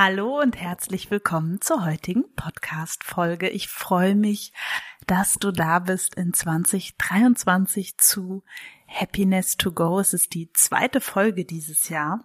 Hallo 0.00 0.38
und 0.40 0.56
herzlich 0.56 1.10
willkommen 1.10 1.60
zur 1.60 1.84
heutigen 1.84 2.32
Podcast-Folge. 2.36 3.48
Ich 3.48 3.66
freue 3.66 4.14
mich, 4.14 4.52
dass 5.08 5.34
du 5.40 5.50
da 5.50 5.80
bist 5.80 6.14
in 6.14 6.32
2023 6.32 7.98
zu 7.98 8.44
Happiness 8.86 9.56
to 9.56 9.72
Go. 9.72 9.98
Es 9.98 10.14
ist 10.14 10.34
die 10.34 10.52
zweite 10.52 11.00
Folge 11.00 11.44
dieses 11.44 11.88
Jahr. 11.88 12.24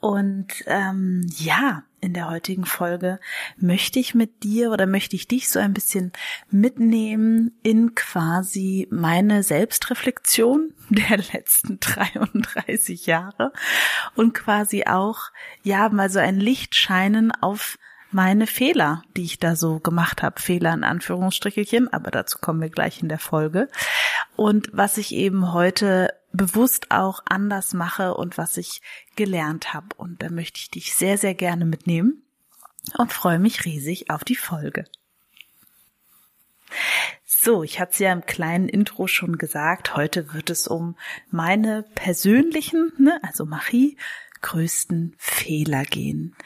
Und 0.00 0.48
ähm, 0.66 1.26
ja, 1.36 1.84
in 2.00 2.14
der 2.14 2.28
heutigen 2.28 2.64
Folge 2.64 3.20
möchte 3.56 4.00
ich 4.00 4.14
mit 4.14 4.42
dir 4.42 4.72
oder 4.72 4.86
möchte 4.86 5.14
ich 5.14 5.28
dich 5.28 5.48
so 5.48 5.60
ein 5.60 5.72
bisschen 5.72 6.12
mitnehmen 6.50 7.56
in 7.62 7.94
quasi 7.94 8.88
meine 8.90 9.42
Selbstreflexion 9.44 10.74
der 10.90 11.18
letzten 11.18 11.78
33 11.78 13.06
Jahre 13.06 13.52
und 14.16 14.34
quasi 14.34 14.84
auch, 14.84 15.30
ja, 15.62 15.88
mal 15.90 16.10
so 16.10 16.18
ein 16.18 16.40
Licht 16.40 16.74
scheinen 16.74 17.30
auf 17.30 17.78
meine 18.10 18.46
Fehler, 18.46 19.02
die 19.16 19.24
ich 19.24 19.38
da 19.38 19.56
so 19.56 19.78
gemacht 19.78 20.22
habe. 20.22 20.40
Fehler 20.40 20.74
in 20.74 20.84
Anführungsstrichelchen, 20.84 21.92
aber 21.92 22.10
dazu 22.10 22.38
kommen 22.38 22.60
wir 22.60 22.68
gleich 22.68 23.00
in 23.02 23.08
der 23.08 23.18
Folge. 23.18 23.68
Und 24.36 24.68
was 24.72 24.98
ich 24.98 25.14
eben 25.14 25.52
heute 25.52 26.12
bewusst 26.32 26.90
auch 26.90 27.22
anders 27.26 27.74
mache 27.74 28.14
und 28.14 28.38
was 28.38 28.56
ich 28.56 28.82
gelernt 29.16 29.74
habe. 29.74 29.88
Und 29.96 30.22
da 30.22 30.30
möchte 30.30 30.58
ich 30.60 30.70
dich 30.70 30.94
sehr, 30.94 31.18
sehr 31.18 31.34
gerne 31.34 31.64
mitnehmen 31.64 32.22
und 32.96 33.12
freue 33.12 33.38
mich 33.38 33.64
riesig 33.64 34.10
auf 34.10 34.24
die 34.24 34.36
Folge. 34.36 34.84
So, 37.24 37.62
ich 37.62 37.80
hatte 37.80 37.92
es 37.92 37.98
ja 37.98 38.12
im 38.12 38.24
kleinen 38.24 38.68
Intro 38.68 39.06
schon 39.06 39.36
gesagt, 39.36 39.96
heute 39.96 40.32
wird 40.32 40.48
es 40.48 40.68
um 40.68 40.96
meine 41.30 41.84
persönlichen, 41.94 42.92
ne, 42.98 43.18
also 43.22 43.44
Marie, 43.44 43.96
größten 44.42 45.14
Fehler 45.18 45.84
gehen. 45.84 46.36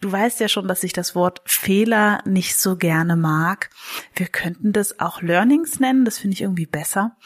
Du 0.00 0.10
weißt 0.10 0.40
ja 0.40 0.48
schon, 0.48 0.68
dass 0.68 0.82
ich 0.82 0.92
das 0.92 1.14
Wort 1.14 1.42
Fehler 1.44 2.22
nicht 2.24 2.56
so 2.56 2.76
gerne 2.76 3.16
mag. 3.16 3.70
Wir 4.14 4.26
könnten 4.26 4.72
das 4.72 5.00
auch 5.00 5.22
Learnings 5.22 5.80
nennen, 5.80 6.04
das 6.04 6.18
finde 6.18 6.34
ich 6.34 6.42
irgendwie 6.42 6.66
besser 6.66 7.16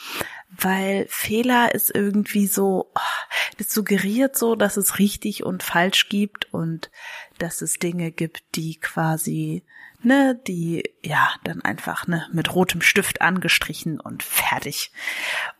weil 0.51 1.07
Fehler 1.09 1.75
ist 1.75 1.95
irgendwie 1.95 2.47
so, 2.47 2.91
oh, 2.95 3.35
das 3.59 3.73
suggeriert 3.73 4.37
so, 4.37 4.57
dass 4.57 4.77
es 4.77 4.99
richtig 4.99 5.45
und 5.45 5.63
falsch 5.63 6.09
gibt 6.09 6.53
und 6.53 6.91
dass 7.39 7.61
es 7.61 7.79
Dinge 7.79 8.11
gibt, 8.11 8.43
die 8.57 8.77
quasi, 8.81 9.65
ne, 10.03 10.41
die 10.47 10.91
ja 11.03 11.31
dann 11.45 11.63
einfach 11.63 12.07
ne 12.07 12.27
mit 12.33 12.55
rotem 12.55 12.81
Stift 12.81 13.21
angestrichen 13.21 14.01
und 14.01 14.23
fertig. 14.23 14.91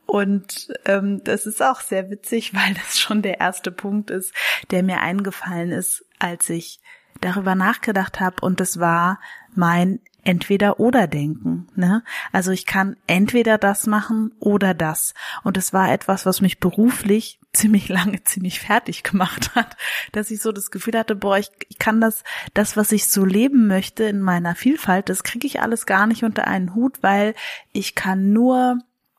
Und 0.07 0.69
ähm, 0.87 1.23
das 1.23 1.45
ist 1.45 1.63
auch 1.63 1.81
sehr 1.81 2.11
witzig, 2.11 2.55
weil 2.55 2.75
das 2.75 2.99
schon 2.99 3.23
der 3.23 3.41
erste 3.41 3.71
Punkt 3.71 4.11
ist, 4.11 4.33
der 4.71 4.83
mir 4.83 5.01
eingefallen 5.01 5.71
ist, 5.71 6.05
als 6.19 6.49
ich 6.49 6.81
darüber 7.21 7.55
nachgedacht 7.55 8.21
habe 8.21 8.37
und 8.43 8.61
das 8.61 8.79
war 8.79 9.21
mein 9.55 10.01
entweder 10.29 10.79
oder 10.79 11.07
denken. 11.07 11.69
Ne? 11.75 12.05
Also 12.33 12.51
ich 12.51 12.67
kann 12.67 12.97
entweder 13.07 13.57
das 13.57 13.87
machen 13.87 14.35
oder 14.41 14.75
das. 14.75 15.15
Und 15.43 15.57
es 15.57 15.73
war 15.73 15.91
etwas, 15.91 16.27
was 16.27 16.43
mich 16.43 16.61
beruflich 16.61 17.41
ziemlich 17.55 17.89
lange 17.89 18.23
ziemlich 18.25 18.61
fertig 18.61 19.05
gemacht 19.05 19.55
hat, 19.55 19.77
dass 20.13 20.31
ich 20.31 20.43
so 20.43 20.53
das 20.53 20.71
Gefühl 20.71 20.99
hatte, 20.99 21.17
boah, 21.17 21.39
ich, 21.39 21.51
ich 21.71 21.79
kann 21.79 22.03
das, 22.03 22.25
das, 22.53 22.77
was 22.77 22.93
ich 22.93 23.11
so 23.11 23.25
leben 23.25 23.67
möchte 23.69 24.05
in 24.05 24.21
meiner 24.21 24.55
Vielfalt, 24.55 25.09
das 25.09 25.23
kriege 25.23 25.47
ich 25.47 25.63
alles 25.63 25.87
gar 25.87 26.07
nicht 26.07 26.25
unter 26.25 26.47
einen 26.47 26.75
Hut, 26.75 26.99
weil 27.01 27.35
ich 27.73 27.95
kann 27.95 28.31
nur 28.35 28.79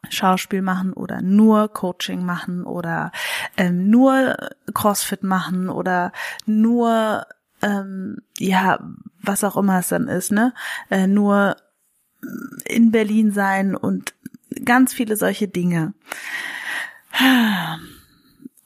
Schauspiel 0.10 0.62
machen 0.62 0.94
oder 0.94 1.24
nur 1.24 1.70
Coaching 1.70 2.24
machen 2.24 2.64
oder 2.64 3.12
ähm, 3.58 3.90
nur 3.90 4.38
CrossFit 4.74 5.24
machen 5.24 5.70
oder 5.70 6.14
nur 6.46 7.26
ähm, 7.62 8.18
ja, 8.38 8.80
was 9.22 9.44
auch 9.44 9.58
immer 9.58 9.80
es 9.80 9.90
dann 9.90 10.08
ist, 10.08 10.32
ne? 10.32 10.54
Äh, 10.90 11.08
nur 11.08 11.58
in 12.66 12.92
Berlin 12.92 13.32
sein 13.32 13.76
und 13.76 14.14
ganz 14.66 14.94
viele 14.94 15.16
solche 15.16 15.48
Dinge. 15.48 15.94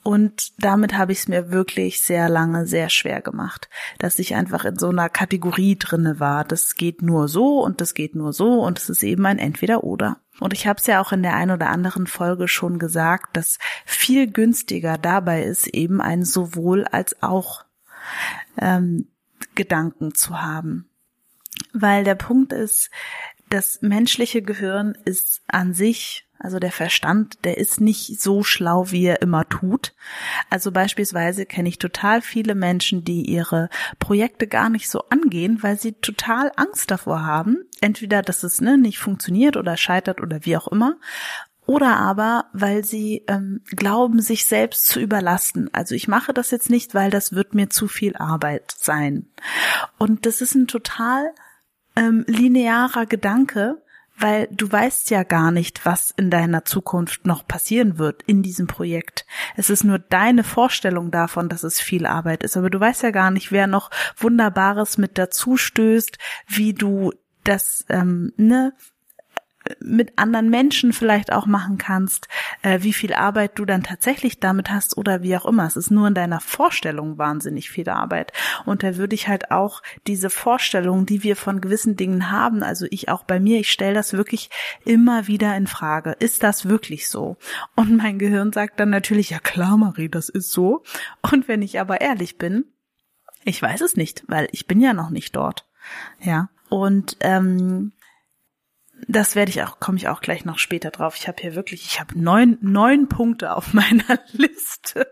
Und 0.04 0.52
damit 0.62 0.96
habe 0.98 1.14
ich 1.14 1.20
es 1.20 1.28
mir 1.30 1.52
wirklich 1.52 2.02
sehr 2.02 2.28
lange 2.28 2.68
sehr 2.68 2.90
schwer 2.90 3.22
gemacht, 3.22 3.70
dass 4.00 4.20
ich 4.20 4.36
einfach 4.36 4.66
in 4.66 4.78
so 4.78 4.90
einer 4.90 5.08
Kategorie 5.08 5.78
drinne 5.78 6.20
war. 6.20 6.44
Das 6.44 6.76
geht 6.76 7.02
nur 7.02 7.30
so 7.30 7.64
und 7.64 7.80
das 7.80 7.94
geht 7.94 8.14
nur 8.14 8.34
so 8.34 8.62
und 8.62 8.80
es 8.80 8.90
ist 8.90 9.02
eben 9.02 9.26
ein 9.26 9.40
Entweder-Oder. 9.40 10.18
Und 10.42 10.52
ich 10.52 10.68
habe 10.68 10.80
es 10.80 10.88
ja 10.88 11.00
auch 11.00 11.14
in 11.14 11.24
der 11.24 11.36
ein 11.36 11.52
oder 11.52 11.70
anderen 11.70 12.06
Folge 12.06 12.50
schon 12.50 12.80
gesagt, 12.80 13.38
dass 13.38 13.60
viel 13.86 14.30
günstiger 14.30 14.98
dabei 14.98 15.44
ist, 15.44 15.68
eben 15.68 16.02
ein 16.02 16.26
sowohl 16.26 16.84
als 16.86 17.24
auch 17.24 17.64
ähm, 18.58 19.08
Gedanken 19.56 20.16
zu 20.16 20.42
haben. 20.42 20.90
Weil 21.74 22.04
der 22.04 22.16
Punkt 22.16 22.54
ist, 22.54 22.90
das 23.50 23.82
menschliche 23.82 24.42
Gehirn 24.42 24.98
ist 25.06 25.44
an 25.48 25.74
sich, 25.74 26.28
also 26.40 26.60
der 26.60 26.72
Verstand, 26.72 27.46
der 27.46 27.58
ist 27.58 27.80
nicht 27.80 28.20
so 28.20 28.44
schlau, 28.44 28.92
wie 28.92 29.06
er 29.06 29.22
immer 29.22 29.48
tut. 29.48 29.94
Also 30.50 30.72
beispielsweise 30.72 31.46
kenne 31.46 31.70
ich 31.70 31.78
total 31.78 32.22
viele 32.22 32.56
Menschen, 32.56 33.06
die 33.06 33.22
ihre 33.22 33.70
Projekte 34.00 34.48
gar 34.48 34.70
nicht 34.70 34.90
so 34.90 35.04
angehen, 35.10 35.62
weil 35.62 35.80
sie 35.80 35.94
total 35.94 36.52
Angst 36.56 36.92
davor 36.92 37.24
haben. 37.24 37.64
Entweder, 37.80 38.22
dass 38.22 38.44
es 38.44 38.60
ne, 38.60 38.78
nicht 38.78 39.00
funktioniert 39.00 39.56
oder 39.56 39.78
scheitert 39.78 40.20
oder 40.20 40.46
wie 40.46 40.58
auch 40.58 40.68
immer 40.68 40.98
oder 41.66 41.98
aber, 41.98 42.46
weil 42.54 42.84
sie 42.84 43.24
ähm, 43.28 43.62
glauben, 43.66 44.22
sich 44.22 44.46
selbst 44.46 44.88
zu 44.88 45.00
überlasten. 45.00 45.70
Also 45.74 45.96
ich 45.96 46.08
mache 46.08 46.34
das 46.34 46.52
jetzt 46.52 46.70
nicht, 46.70 46.94
weil 46.94 47.10
das 47.10 47.34
wird 47.34 47.56
mir 47.56 47.70
zu 47.70 47.88
viel 47.88 48.16
Arbeit 48.18 48.74
sein. 48.78 49.28
Und 49.98 50.26
das 50.26 50.42
ist 50.42 50.56
ein 50.56 50.68
total 50.68 51.34
ähm, 51.96 52.26
linearer 52.28 53.06
Gedanke, 53.06 53.82
weil 54.18 54.48
du 54.52 54.72
weißt 54.72 55.10
ja 55.10 55.24
gar 55.24 55.52
nicht, 55.52 55.86
was 55.86 56.12
in 56.12 56.30
deiner 56.30 56.66
Zukunft 56.66 57.26
noch 57.26 57.48
passieren 57.48 57.98
wird 57.98 58.24
in 58.24 58.44
diesem 58.44 58.68
Projekt. 58.68 59.26
Es 59.56 59.70
ist 59.70 59.84
nur 59.84 60.00
deine 60.00 60.44
Vorstellung 60.44 61.12
davon, 61.12 61.50
dass 61.50 61.64
es 61.64 61.80
viel 61.80 62.06
Arbeit 62.06 62.44
ist, 62.44 62.56
aber 62.58 62.70
du 62.70 62.80
weißt 62.80 63.04
ja 63.04 63.12
gar 63.12 63.32
nicht, 63.32 63.52
wer 63.52 63.68
noch 63.68 63.90
Wunderbares 64.18 64.98
mit 64.98 65.18
dazu 65.18 65.58
stößt, 65.58 66.18
wie 66.48 66.74
du 66.74 67.12
das 67.44 67.86
ähm, 67.90 68.34
ne, 68.38 68.74
mit 69.80 70.18
anderen 70.18 70.50
Menschen 70.50 70.94
vielleicht 70.94 71.32
auch 71.32 71.46
machen 71.46 71.78
kannst, 71.78 72.28
äh, 72.62 72.80
wie 72.82 72.94
viel 72.94 73.14
Arbeit 73.14 73.58
du 73.60 73.66
dann 73.66 73.84
tatsächlich 73.84 74.40
damit 74.40 74.70
hast 74.70 74.98
oder 74.98 75.22
wie 75.22 75.36
auch 75.38 75.46
immer. 75.46 75.66
Es 75.66 75.76
ist 75.76 75.92
nur 75.92 76.08
in 76.08 76.14
deiner 76.14 76.40
Vorstellung 76.40 77.18
wahnsinnig 77.18 77.70
viel 77.70 77.90
Arbeit. 77.90 78.34
Und 78.66 78.84
da 78.84 78.98
würde 78.98 79.16
ich 79.16 79.28
halt 79.28 79.52
auch 79.52 79.82
diese 80.08 80.30
Vorstellung, 80.30 81.06
die 81.06 81.24
wir 81.24 81.36
von 81.36 81.62
gewissen 81.62 81.96
Dingen 81.96 82.32
haben, 82.32 82.64
also 82.64 82.86
ich 82.90 83.10
auch 83.10 83.24
bei 83.24 83.40
mir, 83.40 83.60
ich 83.60 83.72
stelle 83.72 83.94
das 83.94 84.14
wirklich 84.14 84.50
immer 84.86 85.28
wieder 85.28 85.56
in 85.56 85.68
Frage. 85.68 86.16
Ist 86.20 86.44
das 86.44 86.68
wirklich 86.68 87.10
so? 87.10 87.38
Und 87.76 87.96
mein 87.98 88.20
Gehirn 88.20 88.52
sagt 88.52 88.80
dann 88.80 88.90
natürlich, 88.90 89.30
ja 89.30 89.40
klar, 89.40 89.78
Marie, 89.78 90.10
das 90.10 90.30
ist 90.30 90.52
so. 90.52 90.84
Und 91.22 91.48
wenn 91.48 91.62
ich 91.62 91.80
aber 91.80 92.02
ehrlich 92.02 92.38
bin, 92.38 92.66
ich 93.46 93.62
weiß 93.62 93.82
es 93.82 93.96
nicht, 93.96 94.24
weil 94.28 94.48
ich 94.52 94.68
bin 94.68 94.80
ja 94.80 94.94
noch 94.94 95.10
nicht 95.10 95.36
dort. 95.36 95.68
Ja. 96.22 96.50
Und 96.70 97.18
ähm, 97.20 97.92
das 99.08 99.36
werde 99.36 99.50
ich 99.50 99.64
auch, 99.64 99.80
komme 99.80 99.98
ich 99.98 100.08
auch 100.08 100.22
gleich 100.22 100.46
noch 100.46 100.60
später 100.60 100.92
drauf. 100.92 101.16
Ich 101.18 101.28
habe 101.28 101.42
hier 101.42 101.56
wirklich, 101.56 101.86
ich 101.86 102.00
habe 102.00 102.20
neun, 102.20 102.58
neun 102.62 103.08
Punkte 103.08 103.56
auf 103.56 103.74
meiner 103.74 104.20
Liste. 104.32 105.08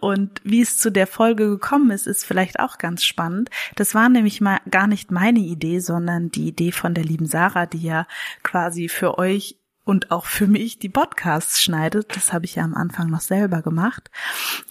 Und 0.00 0.40
wie 0.44 0.62
es 0.62 0.78
zu 0.78 0.90
der 0.90 1.06
Folge 1.06 1.48
gekommen 1.48 1.90
ist, 1.90 2.06
ist 2.06 2.24
vielleicht 2.24 2.58
auch 2.58 2.78
ganz 2.78 3.04
spannend. 3.04 3.50
Das 3.76 3.94
war 3.94 4.08
nämlich 4.08 4.40
mal 4.40 4.60
gar 4.70 4.86
nicht 4.86 5.10
meine 5.10 5.40
Idee, 5.40 5.80
sondern 5.80 6.30
die 6.30 6.48
Idee 6.48 6.72
von 6.72 6.94
der 6.94 7.04
lieben 7.04 7.26
Sarah, 7.26 7.66
die 7.66 7.82
ja 7.82 8.06
quasi 8.42 8.88
für 8.88 9.18
euch 9.18 9.58
und 9.84 10.10
auch 10.10 10.24
für 10.24 10.46
mich 10.46 10.78
die 10.78 10.88
Podcasts 10.88 11.60
schneidet. 11.60 12.16
Das 12.16 12.32
habe 12.32 12.46
ich 12.46 12.54
ja 12.54 12.64
am 12.64 12.74
Anfang 12.74 13.10
noch 13.10 13.20
selber 13.20 13.60
gemacht. 13.60 14.10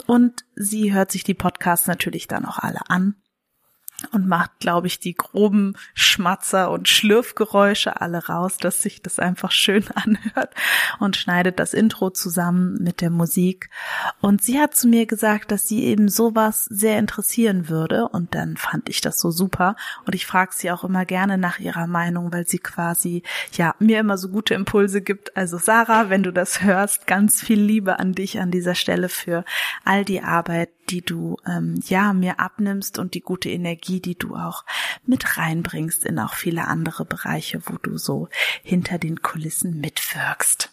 Und 0.07 0.45
sie 0.55 0.93
hört 0.93 1.11
sich 1.11 1.23
die 1.23 1.35
Podcasts 1.35 1.87
natürlich 1.87 2.27
dann 2.27 2.45
auch 2.45 2.57
alle 2.57 2.89
an 2.89 3.15
und 4.11 4.27
macht, 4.27 4.59
glaube 4.59 4.87
ich, 4.87 4.99
die 4.99 5.13
groben 5.13 5.75
Schmatzer 5.93 6.71
und 6.71 6.87
Schlürfgeräusche 6.87 8.01
alle 8.01 8.27
raus, 8.27 8.57
dass 8.57 8.81
sich 8.81 9.01
das 9.01 9.19
einfach 9.19 9.51
schön 9.51 9.85
anhört 9.95 10.53
und 10.99 11.15
schneidet 11.15 11.59
das 11.59 11.73
Intro 11.73 12.09
zusammen 12.09 12.77
mit 12.81 13.01
der 13.01 13.09
Musik. 13.09 13.69
Und 14.21 14.41
sie 14.41 14.59
hat 14.59 14.75
zu 14.75 14.87
mir 14.87 15.05
gesagt, 15.05 15.51
dass 15.51 15.67
sie 15.67 15.83
eben 15.83 16.09
sowas 16.09 16.65
sehr 16.65 16.99
interessieren 16.99 17.69
würde 17.69 18.07
und 18.07 18.35
dann 18.35 18.57
fand 18.57 18.89
ich 18.89 19.01
das 19.01 19.19
so 19.19 19.31
super 19.31 19.75
und 20.05 20.15
ich 20.15 20.25
frage 20.25 20.51
sie 20.53 20.71
auch 20.71 20.83
immer 20.83 21.05
gerne 21.05 21.37
nach 21.37 21.59
ihrer 21.59 21.87
Meinung, 21.87 22.31
weil 22.33 22.47
sie 22.47 22.59
quasi 22.59 23.23
ja 23.53 23.75
mir 23.79 23.99
immer 23.99 24.17
so 24.17 24.29
gute 24.29 24.53
Impulse 24.53 25.01
gibt. 25.01 25.35
Also 25.35 25.57
Sarah, 25.57 26.09
wenn 26.09 26.23
du 26.23 26.31
das 26.31 26.61
hörst, 26.61 27.07
ganz 27.07 27.41
viel 27.41 27.59
Liebe 27.59 27.99
an 27.99 28.13
dich 28.13 28.39
an 28.39 28.51
dieser 28.51 28.75
Stelle 28.75 29.09
für 29.09 29.43
all 29.85 30.05
die 30.05 30.21
Arbeit, 30.21 30.69
die 30.89 31.01
du 31.01 31.37
ähm, 31.45 31.79
ja 31.85 32.13
mir 32.13 32.39
abnimmst 32.39 32.99
und 32.99 33.13
die 33.13 33.21
gute 33.21 33.49
Energie, 33.49 33.99
die 34.01 34.17
du 34.17 34.35
auch 34.35 34.65
mit 35.05 35.37
reinbringst 35.37 36.05
in 36.05 36.19
auch 36.19 36.33
viele 36.33 36.67
andere 36.67 37.05
Bereiche, 37.05 37.61
wo 37.65 37.77
du 37.77 37.97
so 37.97 38.27
hinter 38.63 38.97
den 38.97 39.21
Kulissen 39.21 39.79
mitwirkst. 39.79 40.71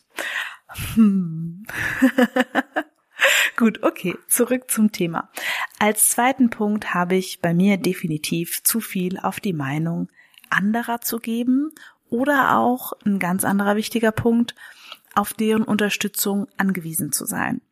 Hm. 0.95 1.67
Gut, 3.57 3.83
okay, 3.83 4.15
zurück 4.29 4.71
zum 4.71 4.93
Thema. 4.93 5.31
Als 5.79 6.11
zweiten 6.11 6.51
Punkt 6.51 6.93
habe 6.93 7.17
ich 7.17 7.41
bei 7.41 7.55
mir 7.55 7.79
definitiv 7.79 8.63
zu 8.63 8.81
viel 8.81 9.19
auf 9.19 9.41
die 9.41 9.55
Meinung 9.55 10.09
anderer 10.51 11.01
zu 11.01 11.19
geben 11.19 11.73
oder 12.11 12.59
auch 12.59 12.93
ein 13.05 13.19
ganz 13.19 13.45
anderer 13.45 13.77
wichtiger 13.77 14.13
Punkt, 14.13 14.55
auf 15.15 15.33
deren 15.33 15.63
Unterstützung 15.63 16.47
angewiesen 16.57 17.11
zu 17.11 17.25
sein. 17.25 17.63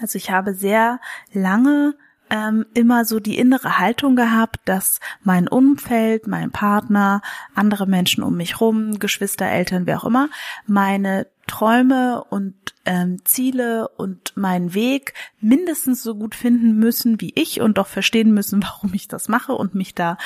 Also 0.00 0.16
ich 0.16 0.30
habe 0.30 0.54
sehr 0.54 1.00
lange 1.32 1.94
ähm, 2.30 2.66
immer 2.74 3.04
so 3.04 3.20
die 3.20 3.38
innere 3.38 3.78
Haltung 3.78 4.16
gehabt, 4.16 4.60
dass 4.64 5.00
mein 5.22 5.48
Umfeld, 5.48 6.26
mein 6.26 6.50
Partner, 6.50 7.22
andere 7.54 7.86
Menschen 7.86 8.22
um 8.22 8.36
mich 8.36 8.60
rum, 8.60 8.98
Geschwister, 8.98 9.46
Eltern, 9.46 9.86
wer 9.86 9.98
auch 9.98 10.04
immer, 10.04 10.28
meine 10.66 11.28
Träume 11.46 12.24
und 12.24 12.54
ähm, 12.84 13.24
Ziele 13.24 13.88
und 13.88 14.36
meinen 14.36 14.74
Weg 14.74 15.14
mindestens 15.40 16.02
so 16.02 16.14
gut 16.16 16.34
finden 16.34 16.76
müssen 16.76 17.20
wie 17.20 17.32
ich 17.34 17.60
und 17.60 17.78
doch 17.78 17.86
verstehen 17.86 18.32
müssen, 18.32 18.62
warum 18.64 18.94
ich 18.94 19.08
das 19.08 19.28
mache 19.28 19.52
und 19.52 19.74
mich 19.74 19.94
da 19.94 20.18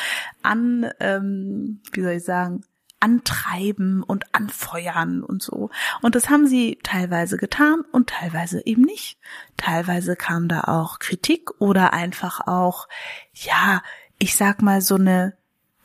an, 0.43 0.91
ähm, 1.01 1.81
wie 1.93 2.03
soll 2.03 2.13
ich 2.13 2.25
sagen, 2.25 2.63
antreiben 3.01 4.03
und 4.03 4.35
anfeuern 4.35 5.23
und 5.23 5.43
so. 5.43 5.71
Und 6.03 6.15
das 6.15 6.29
haben 6.29 6.47
sie 6.47 6.79
teilweise 6.83 7.39
getan 7.39 7.83
und 7.93 8.11
teilweise 8.11 8.65
eben 8.67 8.83
nicht. 8.83 9.19
Teilweise 9.57 10.17
kam 10.17 10.49
da 10.49 10.63
auch 10.65 10.99
Kritik 10.99 11.51
oder 11.61 11.93
einfach 11.93 12.47
auch, 12.47 12.89
ja, 13.33 13.83
ich 14.19 14.37
sag 14.37 14.63
mal 14.63 14.83
so 14.83 14.97
eine 14.97 15.37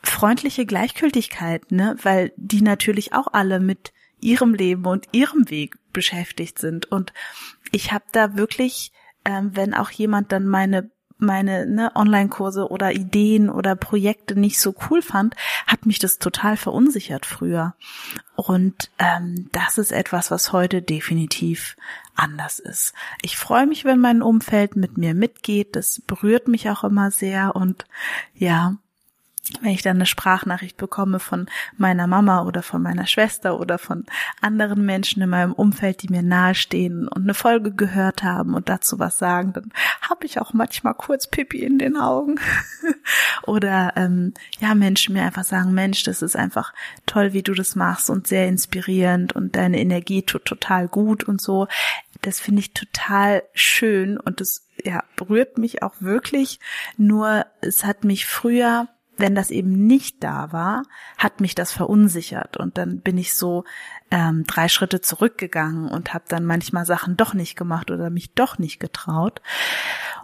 freundliche 0.02 0.66
Gleichgültigkeit, 0.66 1.72
ne, 1.72 1.96
weil 2.02 2.32
die 2.36 2.62
natürlich 2.62 3.12
auch 3.14 3.28
alle 3.32 3.60
mit 3.60 3.92
ihrem 4.20 4.54
Leben 4.54 4.86
und 4.86 5.08
ihrem 5.12 5.50
Weg 5.50 5.76
beschäftigt 5.92 6.58
sind. 6.58 6.86
Und 6.86 7.12
ich 7.72 7.92
habe 7.92 8.04
da 8.12 8.36
wirklich, 8.36 8.92
ähm, 9.24 9.50
wenn 9.54 9.74
auch 9.74 9.90
jemand 9.90 10.32
dann 10.32 10.46
meine 10.46 10.90
meine 11.18 11.66
ne, 11.66 11.92
Online-Kurse 11.94 12.68
oder 12.68 12.92
Ideen 12.92 13.48
oder 13.48 13.76
Projekte 13.76 14.38
nicht 14.38 14.60
so 14.60 14.74
cool 14.90 15.02
fand, 15.02 15.34
hat 15.66 15.86
mich 15.86 15.98
das 15.98 16.18
total 16.18 16.56
verunsichert 16.56 17.26
früher. 17.26 17.74
Und 18.34 18.90
ähm, 18.98 19.48
das 19.52 19.78
ist 19.78 19.92
etwas, 19.92 20.30
was 20.30 20.52
heute 20.52 20.82
definitiv 20.82 21.76
anders 22.14 22.58
ist. 22.58 22.92
Ich 23.22 23.36
freue 23.36 23.66
mich, 23.66 23.84
wenn 23.84 23.98
mein 23.98 24.22
Umfeld 24.22 24.76
mit 24.76 24.98
mir 24.98 25.14
mitgeht. 25.14 25.76
Das 25.76 26.02
berührt 26.06 26.48
mich 26.48 26.68
auch 26.68 26.84
immer 26.84 27.10
sehr. 27.10 27.56
Und 27.56 27.86
ja, 28.34 28.76
wenn 29.60 29.70
ich 29.70 29.82
dann 29.82 29.96
eine 29.96 30.06
Sprachnachricht 30.06 30.76
bekomme 30.76 31.20
von 31.20 31.46
meiner 31.76 32.06
Mama 32.06 32.42
oder 32.42 32.62
von 32.62 32.82
meiner 32.82 33.06
Schwester 33.06 33.60
oder 33.60 33.78
von 33.78 34.04
anderen 34.40 34.84
Menschen 34.84 35.22
in 35.22 35.30
meinem 35.30 35.52
Umfeld, 35.52 36.02
die 36.02 36.08
mir 36.08 36.22
nahestehen 36.22 37.06
und 37.06 37.22
eine 37.22 37.34
Folge 37.34 37.72
gehört 37.72 38.24
haben 38.24 38.54
und 38.54 38.68
dazu 38.68 38.98
was 38.98 39.18
sagen, 39.18 39.52
dann 39.52 39.72
habe 40.00 40.26
ich 40.26 40.40
auch 40.40 40.52
manchmal 40.52 40.94
kurz 40.94 41.28
Pipi 41.28 41.62
in 41.62 41.78
den 41.78 41.96
Augen. 41.96 42.40
oder 43.46 43.92
ähm, 43.96 44.34
ja, 44.58 44.74
Menschen 44.74 45.14
mir 45.14 45.22
einfach 45.22 45.44
sagen, 45.44 45.72
Mensch, 45.72 46.02
das 46.02 46.22
ist 46.22 46.34
einfach 46.34 46.74
toll, 47.06 47.32
wie 47.32 47.42
du 47.42 47.54
das 47.54 47.76
machst 47.76 48.10
und 48.10 48.26
sehr 48.26 48.48
inspirierend 48.48 49.34
und 49.34 49.54
deine 49.54 49.78
Energie 49.78 50.22
tut 50.22 50.44
total 50.44 50.88
gut 50.88 51.22
und 51.22 51.40
so. 51.40 51.68
Das 52.22 52.40
finde 52.40 52.60
ich 52.60 52.74
total 52.74 53.44
schön 53.54 54.18
und 54.18 54.40
das 54.40 54.66
ja 54.82 55.04
berührt 55.14 55.58
mich 55.58 55.82
auch 55.82 55.94
wirklich. 56.00 56.58
Nur 56.96 57.46
es 57.60 57.84
hat 57.84 58.02
mich 58.02 58.26
früher 58.26 58.88
wenn 59.16 59.34
das 59.34 59.50
eben 59.50 59.86
nicht 59.86 60.22
da 60.22 60.52
war, 60.52 60.82
hat 61.16 61.40
mich 61.40 61.54
das 61.54 61.72
verunsichert 61.72 62.56
und 62.56 62.78
dann 62.78 63.00
bin 63.00 63.18
ich 63.18 63.34
so 63.34 63.64
ähm, 64.10 64.44
drei 64.44 64.68
Schritte 64.68 65.00
zurückgegangen 65.00 65.88
und 65.88 66.14
habe 66.14 66.24
dann 66.28 66.44
manchmal 66.44 66.86
Sachen 66.86 67.16
doch 67.16 67.34
nicht 67.34 67.56
gemacht 67.56 67.90
oder 67.90 68.10
mich 68.10 68.34
doch 68.34 68.58
nicht 68.58 68.78
getraut. 68.78 69.40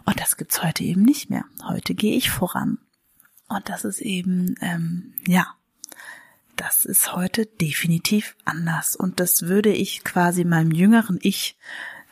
Und 0.04 0.20
das 0.20 0.36
gibt's 0.36 0.62
heute 0.62 0.84
eben 0.84 1.02
nicht 1.02 1.30
mehr. 1.30 1.44
Heute 1.66 1.94
gehe 1.94 2.16
ich 2.16 2.30
voran. 2.30 2.78
Und 3.48 3.68
das 3.68 3.84
ist 3.84 4.00
eben, 4.00 4.54
ähm, 4.60 5.14
ja, 5.26 5.46
das 6.56 6.84
ist 6.84 7.14
heute 7.14 7.46
definitiv 7.46 8.36
anders. 8.44 8.96
Und 8.96 9.20
das 9.20 9.42
würde 9.42 9.70
ich 9.70 10.04
quasi 10.04 10.44
meinem 10.44 10.70
jüngeren 10.70 11.18
Ich 11.22 11.56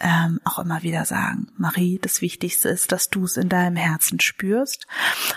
ähm, 0.01 0.41
auch 0.45 0.59
immer 0.59 0.83
wieder 0.83 1.05
sagen, 1.05 1.49
Marie, 1.57 1.99
das 2.01 2.23
Wichtigste 2.23 2.69
ist, 2.69 2.91
dass 2.91 3.11
du 3.11 3.25
es 3.25 3.37
in 3.37 3.49
deinem 3.49 3.77
Herzen 3.77 4.19
spürst. 4.21 4.87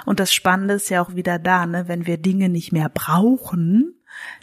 Und 0.06 0.19
das 0.19 0.33
Spannende 0.33 0.75
ist 0.75 0.89
ja 0.89 1.04
auch 1.04 1.15
wieder 1.15 1.38
da, 1.38 1.65
ne? 1.65 1.88
wenn 1.88 2.06
wir 2.06 2.18
Dinge 2.18 2.50
nicht 2.50 2.71
mehr 2.71 2.89
brauchen, 2.89 3.94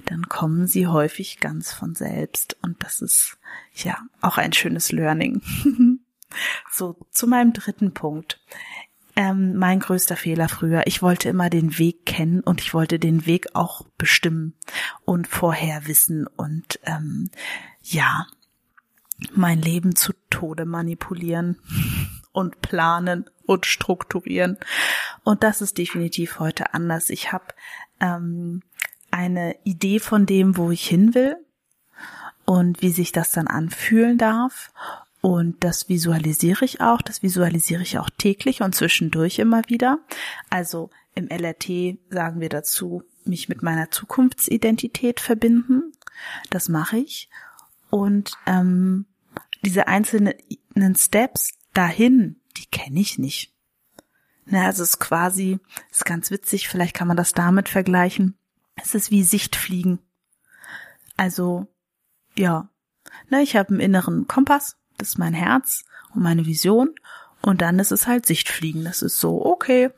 dann 0.07 0.29
kommen 0.29 0.67
sie 0.67 0.87
häufig 0.87 1.41
ganz 1.41 1.73
von 1.73 1.95
selbst. 1.95 2.57
Und 2.63 2.83
das 2.85 3.01
ist 3.01 3.39
ja 3.75 3.99
auch 4.21 4.39
ein 4.39 4.53
schönes 4.53 4.93
Learning. 4.93 5.43
so, 6.71 6.97
zu 7.11 7.27
meinem 7.27 7.53
dritten 7.53 7.95
Punkt. 7.95 8.41
Ähm, 9.17 9.57
mein 9.57 9.81
größter 9.81 10.17
Fehler 10.17 10.49
früher. 10.49 10.87
Ich 10.87 11.03
wollte 11.03 11.29
immer 11.29 11.51
den 11.51 11.79
Weg 11.79 12.07
kennen 12.07 12.41
und 12.41 12.61
ich 12.61 12.75
wollte 12.75 12.99
den 12.99 13.27
Weg 13.27 13.55
auch 13.55 13.87
bestimmen 13.99 14.55
und 15.05 15.27
vorher 15.27 15.87
wissen 15.87 16.27
und 16.27 16.79
ähm, 16.85 17.31
ja, 17.83 18.27
mein 19.35 19.61
Leben 19.61 19.97
zu 19.97 20.13
Tode 20.31 20.65
manipulieren 20.65 21.59
und 22.33 22.61
planen 22.63 23.29
und 23.47 23.67
strukturieren. 23.67 24.59
Und 25.25 25.43
das 25.43 25.61
ist 25.61 25.79
definitiv 25.79 26.39
heute 26.39 26.75
anders. 26.75 27.11
Ich 27.11 27.33
habe 27.33 27.47
ähm, 28.01 28.63
eine 29.11 29.57
Idee 29.65 29.99
von 29.99 30.27
dem, 30.27 30.57
wo 30.57 30.71
ich 30.71 30.87
hin 30.87 31.15
will 31.15 31.37
und 32.45 32.83
wie 32.83 32.91
sich 32.91 33.13
das 33.13 33.33
dann 33.33 33.47
anfühlen 33.47 34.19
darf. 34.19 34.73
Und 35.21 35.63
das 35.63 35.89
visualisiere 35.89 36.65
ich 36.65 36.81
auch. 36.81 37.03
Das 37.03 37.23
visualisiere 37.23 37.83
ich 37.83 37.99
auch 37.99 38.09
täglich 38.11 38.63
und 38.63 38.75
zwischendurch 38.75 39.39
immer 39.39 39.63
wieder. 39.69 39.99
Also 40.49 40.91
im 41.15 41.29
LRT 41.29 41.99
sagen 42.09 42.41
wir 42.41 42.49
dazu, 42.49 43.03
mich 43.25 43.49
mit 43.49 43.63
meiner 43.63 43.91
Zukunftsidentität 43.91 45.21
verbinden. 45.21 45.93
Das 46.49 46.69
mache 46.69 46.99
ich. 46.99 47.29
Und 47.91 48.33
ähm, 48.47 49.07
diese 49.63 49.89
einzelnen 49.89 50.35
Steps 50.97 51.53
dahin, 51.75 52.41
die 52.57 52.67
kenne 52.67 53.01
ich 53.01 53.19
nicht. 53.19 53.53
Na, 54.47 54.67
also 54.67 54.83
es 54.83 54.91
ist 54.91 54.99
quasi, 54.99 55.61
ist 55.91 56.05
ganz 56.05 56.31
witzig, 56.31 56.69
vielleicht 56.69 56.95
kann 56.95 57.09
man 57.09 57.17
das 57.17 57.33
damit 57.33 57.69
vergleichen. 57.69 58.37
Es 58.77 58.95
ist 58.95 59.11
wie 59.11 59.23
Sichtfliegen. 59.23 60.01
Also, 61.17 61.67
ja. 62.37 62.69
Na, 63.29 63.43
ich 63.43 63.57
habe 63.57 63.71
einen 63.71 63.81
inneren 63.81 64.27
Kompass, 64.27 64.77
das 64.99 65.11
ist 65.11 65.19
mein 65.19 65.35
Herz 65.35 65.85
und 66.15 66.23
meine 66.23 66.47
Vision. 66.47 66.95
Und 67.43 67.63
dann 67.63 67.79
ist 67.79 67.93
es 67.93 68.07
halt 68.07 68.27
Sichtfliegen. 68.27 68.85
Das 68.85 69.03
ist 69.03 69.19
so, 69.19 69.45
okay, 69.45 69.91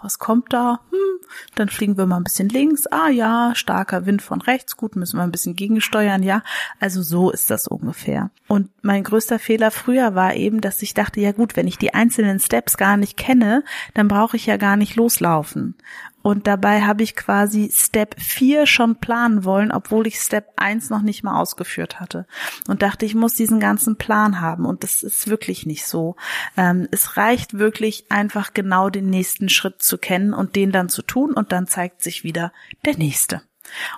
was 0.00 0.18
kommt 0.18 0.52
da? 0.52 0.80
Hm, 0.90 1.26
dann 1.54 1.68
fliegen 1.68 1.96
wir 1.96 2.06
mal 2.06 2.16
ein 2.16 2.24
bisschen 2.24 2.48
links. 2.48 2.86
Ah 2.86 3.08
ja, 3.08 3.52
starker 3.54 4.06
Wind 4.06 4.22
von 4.22 4.40
rechts. 4.40 4.76
Gut, 4.76 4.96
müssen 4.96 5.16
wir 5.18 5.22
ein 5.22 5.32
bisschen 5.32 5.56
gegensteuern. 5.56 6.22
Ja, 6.22 6.42
also 6.78 7.02
so 7.02 7.30
ist 7.30 7.50
das 7.50 7.68
ungefähr. 7.68 8.30
Und 8.48 8.70
mein 8.82 9.04
größter 9.04 9.38
Fehler 9.38 9.70
früher 9.70 10.14
war 10.14 10.34
eben, 10.34 10.60
dass 10.60 10.82
ich 10.82 10.94
dachte, 10.94 11.20
ja 11.20 11.32
gut, 11.32 11.56
wenn 11.56 11.68
ich 11.68 11.78
die 11.78 11.94
einzelnen 11.94 12.40
Steps 12.40 12.76
gar 12.76 12.96
nicht 12.96 13.16
kenne, 13.16 13.64
dann 13.94 14.08
brauche 14.08 14.36
ich 14.36 14.46
ja 14.46 14.56
gar 14.56 14.76
nicht 14.76 14.96
loslaufen. 14.96 15.74
Und 16.22 16.46
dabei 16.46 16.82
habe 16.82 17.02
ich 17.02 17.16
quasi 17.16 17.70
Step 17.72 18.20
4 18.20 18.66
schon 18.66 18.96
planen 18.96 19.44
wollen, 19.44 19.72
obwohl 19.72 20.06
ich 20.06 20.20
Step 20.20 20.52
1 20.56 20.90
noch 20.90 21.02
nicht 21.02 21.22
mal 21.22 21.40
ausgeführt 21.40 22.00
hatte. 22.00 22.26
Und 22.68 22.82
dachte, 22.82 23.06
ich 23.06 23.14
muss 23.14 23.34
diesen 23.34 23.60
ganzen 23.60 23.96
Plan 23.96 24.40
haben. 24.40 24.66
Und 24.66 24.82
das 24.82 25.02
ist 25.02 25.28
wirklich 25.28 25.66
nicht 25.66 25.86
so. 25.86 26.16
Ähm, 26.56 26.88
es 26.90 27.16
reicht 27.16 27.58
wirklich 27.58 28.06
einfach 28.10 28.52
genau 28.52 28.90
den 28.90 29.08
nächsten 29.08 29.48
Schritt 29.48 29.82
zu 29.82 29.98
kennen 29.98 30.34
und 30.34 30.56
den 30.56 30.72
dann 30.72 30.88
zu 30.88 31.02
tun. 31.02 31.32
Und 31.32 31.52
dann 31.52 31.66
zeigt 31.66 32.02
sich 32.02 32.24
wieder 32.24 32.52
der 32.84 32.96
nächste. 32.96 33.42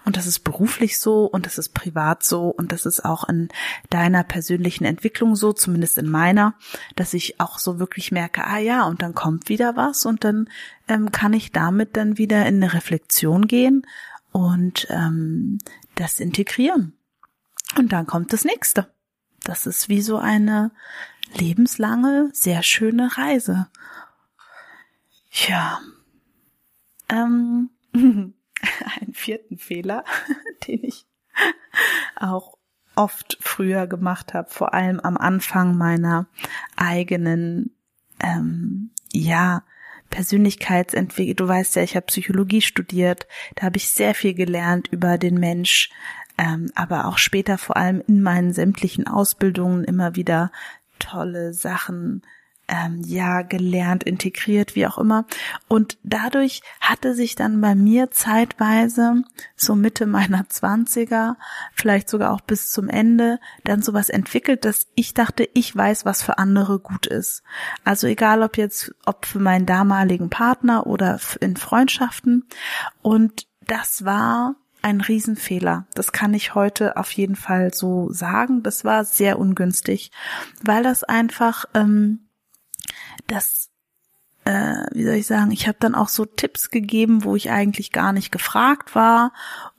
Und 0.04 0.16
das 0.16 0.26
ist 0.26 0.40
beruflich 0.40 0.98
so 0.98 1.24
und 1.24 1.46
das 1.46 1.58
ist 1.58 1.74
privat 1.74 2.22
so 2.22 2.48
und 2.48 2.72
das 2.72 2.86
ist 2.86 3.04
auch 3.04 3.28
in 3.28 3.48
deiner 3.90 4.24
persönlichen 4.24 4.84
Entwicklung 4.84 5.36
so, 5.36 5.52
zumindest 5.52 5.98
in 5.98 6.08
meiner, 6.08 6.54
dass 6.96 7.14
ich 7.14 7.40
auch 7.40 7.58
so 7.58 7.78
wirklich 7.78 8.12
merke, 8.12 8.44
ah 8.44 8.58
ja, 8.58 8.84
und 8.84 9.02
dann 9.02 9.14
kommt 9.14 9.48
wieder 9.48 9.76
was 9.76 10.06
und 10.06 10.24
dann 10.24 10.48
ähm, 10.88 11.12
kann 11.12 11.32
ich 11.32 11.52
damit 11.52 11.96
dann 11.96 12.18
wieder 12.18 12.46
in 12.46 12.62
eine 12.62 12.74
Reflexion 12.74 13.46
gehen 13.46 13.86
und 14.32 14.86
ähm, 14.90 15.58
das 15.94 16.20
integrieren. 16.20 16.94
Und 17.76 17.92
dann 17.92 18.06
kommt 18.06 18.32
das 18.32 18.44
nächste. 18.44 18.92
Das 19.44 19.66
ist 19.66 19.88
wie 19.88 20.02
so 20.02 20.18
eine 20.18 20.72
lebenslange, 21.34 22.30
sehr 22.32 22.62
schöne 22.62 23.16
Reise. 23.16 23.68
Ja. 25.48 25.80
Ähm, 27.08 27.70
einen 29.00 29.14
vierten 29.14 29.58
Fehler, 29.58 30.04
den 30.66 30.84
ich 30.84 31.06
auch 32.16 32.58
oft 32.94 33.38
früher 33.40 33.86
gemacht 33.86 34.34
habe, 34.34 34.50
vor 34.50 34.74
allem 34.74 35.00
am 35.00 35.16
Anfang 35.16 35.76
meiner 35.76 36.26
eigenen, 36.76 37.74
ähm, 38.22 38.90
ja, 39.10 39.64
Persönlichkeitsentwicklung. 40.10 41.36
Du 41.36 41.48
weißt 41.48 41.76
ja, 41.76 41.82
ich 41.82 41.96
habe 41.96 42.06
Psychologie 42.06 42.60
studiert, 42.60 43.26
da 43.54 43.64
habe 43.64 43.78
ich 43.78 43.90
sehr 43.90 44.14
viel 44.14 44.34
gelernt 44.34 44.88
über 44.88 45.16
den 45.16 45.40
Mensch, 45.40 45.90
ähm, 46.38 46.70
aber 46.74 47.06
auch 47.06 47.18
später 47.18 47.56
vor 47.56 47.76
allem 47.76 48.02
in 48.06 48.22
meinen 48.22 48.52
sämtlichen 48.52 49.06
Ausbildungen 49.06 49.84
immer 49.84 50.14
wieder 50.14 50.52
tolle 50.98 51.54
Sachen 51.54 52.22
ähm, 52.72 53.02
ja 53.04 53.42
gelernt, 53.42 54.02
integriert, 54.02 54.74
wie 54.74 54.86
auch 54.86 54.96
immer. 54.96 55.26
Und 55.68 55.98
dadurch 56.02 56.62
hatte 56.80 57.14
sich 57.14 57.34
dann 57.34 57.60
bei 57.60 57.74
mir 57.74 58.10
zeitweise, 58.10 59.22
so 59.56 59.74
Mitte 59.74 60.06
meiner 60.06 60.48
Zwanziger, 60.48 61.36
vielleicht 61.74 62.08
sogar 62.08 62.32
auch 62.32 62.40
bis 62.40 62.70
zum 62.70 62.88
Ende, 62.88 63.38
dann 63.64 63.82
sowas 63.82 64.08
entwickelt, 64.08 64.64
dass 64.64 64.86
ich 64.94 65.12
dachte, 65.12 65.46
ich 65.52 65.76
weiß, 65.76 66.06
was 66.06 66.22
für 66.22 66.38
andere 66.38 66.78
gut 66.78 67.06
ist. 67.06 67.42
Also 67.84 68.06
egal 68.06 68.42
ob 68.42 68.56
jetzt, 68.56 68.94
ob 69.04 69.26
für 69.26 69.38
meinen 69.38 69.66
damaligen 69.66 70.30
Partner 70.30 70.86
oder 70.86 71.20
in 71.40 71.56
Freundschaften. 71.56 72.48
Und 73.02 73.46
das 73.60 74.06
war 74.06 74.54
ein 74.80 75.02
Riesenfehler. 75.02 75.86
Das 75.94 76.10
kann 76.12 76.32
ich 76.32 76.54
heute 76.54 76.96
auf 76.96 77.12
jeden 77.12 77.36
Fall 77.36 77.74
so 77.74 78.10
sagen. 78.10 78.62
Das 78.62 78.84
war 78.84 79.04
sehr 79.04 79.38
ungünstig, 79.38 80.10
weil 80.62 80.82
das 80.82 81.04
einfach 81.04 81.66
ähm, 81.74 82.28
das, 83.26 83.70
äh, 84.44 84.84
wie 84.92 85.04
soll 85.04 85.14
ich 85.14 85.26
sagen, 85.26 85.50
ich 85.50 85.68
habe 85.68 85.78
dann 85.80 85.94
auch 85.94 86.08
so 86.08 86.24
Tipps 86.24 86.70
gegeben, 86.70 87.24
wo 87.24 87.36
ich 87.36 87.50
eigentlich 87.50 87.92
gar 87.92 88.12
nicht 88.12 88.32
gefragt 88.32 88.94
war. 88.94 89.32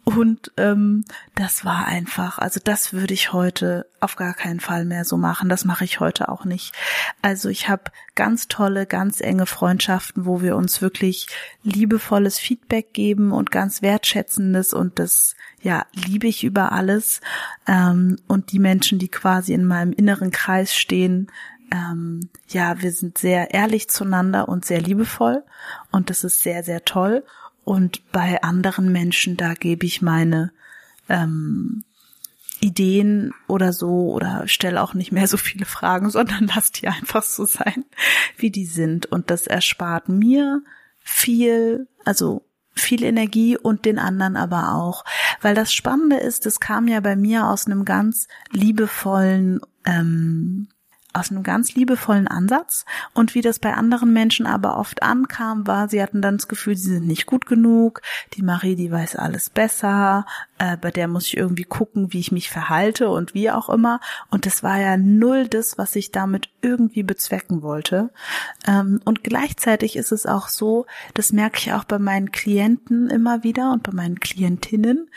Und 0.05 0.51
ähm, 0.57 1.05
das 1.35 1.63
war 1.63 1.85
einfach, 1.85 2.37
also 2.37 2.59
das 2.61 2.91
würde 2.91 3.13
ich 3.13 3.31
heute 3.31 3.85
auf 4.01 4.17
gar 4.17 4.33
keinen 4.33 4.59
Fall 4.59 4.83
mehr 4.83 5.05
so 5.05 5.15
machen. 5.15 5.47
Das 5.47 5.63
mache 5.63 5.85
ich 5.85 6.01
heute 6.01 6.27
auch 6.27 6.43
nicht. 6.43 6.75
Also 7.21 7.47
ich 7.47 7.69
habe 7.69 7.83
ganz 8.13 8.49
tolle, 8.49 8.85
ganz 8.85 9.21
enge 9.21 9.45
Freundschaften, 9.45 10.25
wo 10.25 10.41
wir 10.41 10.57
uns 10.57 10.81
wirklich 10.81 11.27
liebevolles 11.63 12.37
Feedback 12.37 12.93
geben 12.93 13.31
und 13.31 13.49
ganz 13.49 13.81
wertschätzendes 13.81 14.73
und 14.73 14.99
das 14.99 15.35
ja 15.61 15.85
liebe 15.93 16.27
ich 16.27 16.43
über 16.43 16.73
alles. 16.73 17.21
Ähm, 17.65 18.17
und 18.27 18.51
die 18.51 18.59
Menschen, 18.59 18.99
die 18.99 19.09
quasi 19.09 19.53
in 19.53 19.63
meinem 19.63 19.93
inneren 19.93 20.31
Kreis 20.31 20.75
stehen, 20.75 21.31
ähm, 21.73 22.29
ja, 22.49 22.81
wir 22.81 22.91
sind 22.91 23.17
sehr 23.17 23.51
ehrlich 23.51 23.89
zueinander 23.89 24.47
und 24.47 24.63
sehr 24.63 24.79
liebevoll 24.79 25.43
und 25.91 26.11
das 26.11 26.23
ist 26.23 26.43
sehr, 26.43 26.63
sehr 26.63 26.85
toll. 26.85 27.25
Und 27.63 28.11
bei 28.11 28.43
anderen 28.43 28.91
Menschen, 28.91 29.37
da 29.37 29.55
gebe 29.55 29.85
ich 29.87 30.01
meine 30.01 30.51
ähm, 31.09 31.83
Ideen 32.59 33.33
oder 33.47 33.73
so 33.73 34.11
oder 34.11 34.47
stelle 34.47 34.83
auch 34.83 34.93
nicht 34.93 35.11
mehr 35.11 35.27
so 35.27 35.37
viele 35.37 35.65
Fragen, 35.65 36.09
sondern 36.11 36.51
lass 36.53 36.71
die 36.71 36.87
einfach 36.87 37.23
so 37.23 37.45
sein, 37.45 37.85
wie 38.37 38.51
die 38.51 38.67
sind. 38.67 39.07
Und 39.07 39.31
das 39.31 39.47
erspart 39.47 40.09
mir 40.09 40.61
viel, 40.99 41.87
also 42.05 42.45
viel 42.75 43.03
Energie 43.03 43.57
und 43.57 43.85
den 43.85 43.97
anderen 43.97 44.35
aber 44.35 44.73
auch. 44.75 45.05
Weil 45.41 45.55
das 45.55 45.73
Spannende 45.73 46.17
ist, 46.17 46.45
es 46.45 46.59
kam 46.59 46.87
ja 46.87 46.99
bei 46.99 47.15
mir 47.15 47.47
aus 47.47 47.65
einem 47.65 47.83
ganz 47.83 48.27
liebevollen 48.51 49.59
ähm, 49.85 50.67
aus 51.13 51.31
einem 51.31 51.43
ganz 51.43 51.75
liebevollen 51.75 52.27
Ansatz. 52.27 52.85
Und 53.13 53.35
wie 53.35 53.41
das 53.41 53.59
bei 53.59 53.73
anderen 53.73 54.11
Menschen 54.11 54.45
aber 54.45 54.77
oft 54.77 55.03
ankam, 55.03 55.67
war, 55.67 55.87
sie 55.87 56.01
hatten 56.01 56.21
dann 56.21 56.37
das 56.37 56.47
Gefühl, 56.47 56.75
sie 56.75 56.91
sind 56.91 57.07
nicht 57.07 57.25
gut 57.25 57.45
genug. 57.45 58.01
Die 58.33 58.41
Marie, 58.41 58.75
die 58.75 58.91
weiß 58.91 59.15
alles 59.15 59.49
besser. 59.49 60.25
Äh, 60.57 60.77
bei 60.77 60.91
der 60.91 61.07
muss 61.07 61.27
ich 61.27 61.37
irgendwie 61.37 61.63
gucken, 61.63 62.11
wie 62.11 62.19
ich 62.19 62.31
mich 62.31 62.49
verhalte 62.49 63.09
und 63.09 63.33
wie 63.33 63.51
auch 63.51 63.69
immer. 63.69 63.99
Und 64.29 64.45
das 64.45 64.63
war 64.63 64.79
ja 64.79 64.97
null 64.97 65.47
das, 65.47 65.77
was 65.77 65.95
ich 65.95 66.11
damit 66.11 66.49
irgendwie 66.61 67.03
bezwecken 67.03 67.61
wollte. 67.61 68.11
Ähm, 68.67 68.99
und 69.05 69.23
gleichzeitig 69.23 69.95
ist 69.95 70.11
es 70.11 70.25
auch 70.25 70.47
so, 70.47 70.85
das 71.13 71.31
merke 71.31 71.59
ich 71.59 71.73
auch 71.73 71.83
bei 71.83 71.99
meinen 71.99 72.31
Klienten 72.31 73.09
immer 73.09 73.43
wieder 73.43 73.71
und 73.71 73.83
bei 73.83 73.91
meinen 73.91 74.19
Klientinnen, 74.19 75.09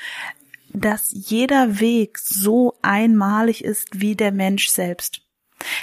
dass 0.73 1.11
jeder 1.13 1.81
Weg 1.81 2.19
so 2.19 2.75
einmalig 2.83 3.65
ist 3.65 4.01
wie 4.01 4.15
der 4.15 4.33
Mensch 4.33 4.69
selbst. 4.69 5.26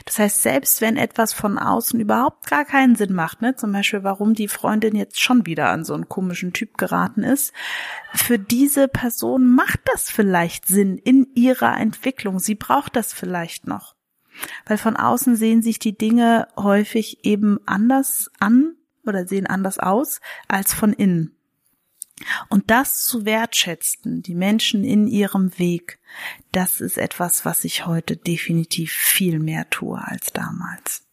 Das 0.06 0.20
heißt, 0.20 0.42
selbst 0.42 0.82
wenn 0.82 0.98
etwas 0.98 1.34
von 1.34 1.58
außen 1.58 2.00
überhaupt 2.00 2.48
gar 2.48 2.66
keinen 2.66 2.96
Sinn 2.96 3.14
macht, 3.14 3.42
ne, 3.42 3.56
zum 3.56 3.72
Beispiel, 3.72 4.04
warum 4.04 4.34
die 4.34 4.48
Freundin 4.48 4.96
jetzt 4.96 5.22
schon 5.22 5.46
wieder 5.46 5.70
an 5.70 5.84
so 5.84 5.94
einen 5.94 6.10
komischen 6.10 6.54
Typ 6.54 6.78
geraten 6.78 7.24
ist, 7.24 7.54
für 8.14 8.40
diese 8.40 8.88
Person 8.88 9.54
macht 9.54 9.82
das 9.86 10.10
vielleicht 10.10 10.68
Sinn 10.68 10.98
in 10.98 11.28
ihrer 11.36 11.78
Entwicklung. 11.78 12.40
Sie 12.40 12.56
braucht 12.56 12.96
das 12.96 13.14
vielleicht 13.14 13.68
noch. 13.68 13.96
Weil 14.66 14.78
von 14.78 14.96
außen 14.96 15.36
sehen 15.36 15.62
sich 15.62 15.80
die 15.80 15.98
Dinge 15.98 16.48
häufig 16.58 17.24
eben 17.26 17.60
anders 17.66 18.32
an 18.40 18.76
oder 19.06 19.28
sehen 19.28 19.48
anders 19.48 19.80
aus 19.80 20.22
als 20.48 20.74
von 20.74 20.94
innen. 20.94 21.36
Und 22.50 22.70
das 22.70 23.04
zu 23.04 23.26
wertschätzen, 23.26 24.22
die 24.22 24.36
Menschen 24.36 24.84
in 24.84 25.08
ihrem 25.08 25.58
Weg, 25.58 26.00
das 26.52 26.80
ist 26.80 26.98
etwas, 26.98 27.44
was 27.44 27.64
ich 27.64 27.86
heute 27.86 28.16
definitiv 28.16 28.92
viel 28.92 29.40
mehr 29.40 29.70
tue 29.70 30.00
als 30.00 30.32
damals. 30.32 31.04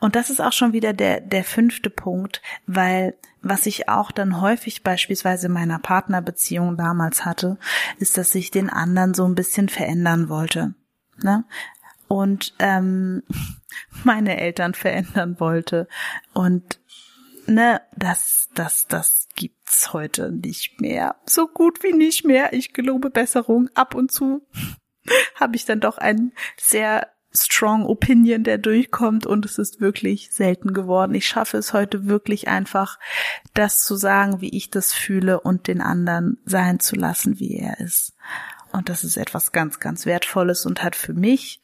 Und 0.00 0.16
das 0.16 0.30
ist 0.30 0.40
auch 0.40 0.52
schon 0.52 0.72
wieder 0.72 0.92
der, 0.92 1.20
der 1.20 1.44
fünfte 1.44 1.90
Punkt, 1.90 2.42
weil 2.66 3.16
was 3.40 3.66
ich 3.66 3.88
auch 3.88 4.10
dann 4.10 4.40
häufig 4.40 4.82
beispielsweise 4.82 5.46
in 5.46 5.52
meiner 5.52 5.78
Partnerbeziehung 5.78 6.76
damals 6.76 7.24
hatte, 7.24 7.58
ist, 7.98 8.18
dass 8.18 8.34
ich 8.34 8.50
den 8.50 8.68
anderen 8.68 9.14
so 9.14 9.24
ein 9.24 9.34
bisschen 9.34 9.68
verändern 9.68 10.28
wollte. 10.28 10.74
Ne? 11.22 11.44
Und 12.08 12.54
ähm, 12.58 13.22
meine 14.04 14.38
Eltern 14.38 14.74
verändern 14.74 15.38
wollte. 15.40 15.88
Und 16.34 16.80
ne, 17.48 17.80
das, 17.96 18.48
das, 18.54 18.86
das 18.86 19.28
gibt's 19.34 19.92
heute 19.92 20.30
nicht 20.30 20.80
mehr. 20.80 21.16
So 21.26 21.48
gut 21.48 21.82
wie 21.82 21.92
nicht 21.92 22.24
mehr. 22.24 22.52
Ich 22.52 22.72
gelobe 22.72 23.10
Besserung. 23.10 23.68
Ab 23.74 23.94
und 23.94 24.12
zu 24.12 24.46
habe 25.34 25.56
ich 25.56 25.64
dann 25.64 25.80
doch 25.80 25.98
einen 25.98 26.32
sehr 26.56 27.08
strong 27.32 27.84
Opinion, 27.84 28.42
der 28.42 28.58
durchkommt 28.58 29.26
und 29.26 29.44
es 29.44 29.58
ist 29.58 29.80
wirklich 29.80 30.30
selten 30.32 30.72
geworden. 30.72 31.14
Ich 31.14 31.26
schaffe 31.26 31.58
es 31.58 31.72
heute 31.72 32.06
wirklich 32.06 32.48
einfach, 32.48 32.98
das 33.54 33.84
zu 33.84 33.96
sagen, 33.96 34.40
wie 34.40 34.56
ich 34.56 34.70
das 34.70 34.94
fühle 34.94 35.40
und 35.40 35.68
den 35.68 35.80
anderen 35.80 36.38
sein 36.46 36.80
zu 36.80 36.96
lassen, 36.96 37.38
wie 37.38 37.56
er 37.58 37.80
ist. 37.80 38.14
Und 38.72 38.88
das 38.88 39.04
ist 39.04 39.16
etwas 39.16 39.52
ganz, 39.52 39.78
ganz 39.78 40.06
Wertvolles 40.06 40.66
und 40.66 40.82
hat 40.82 40.96
für 40.96 41.14
mich 41.14 41.62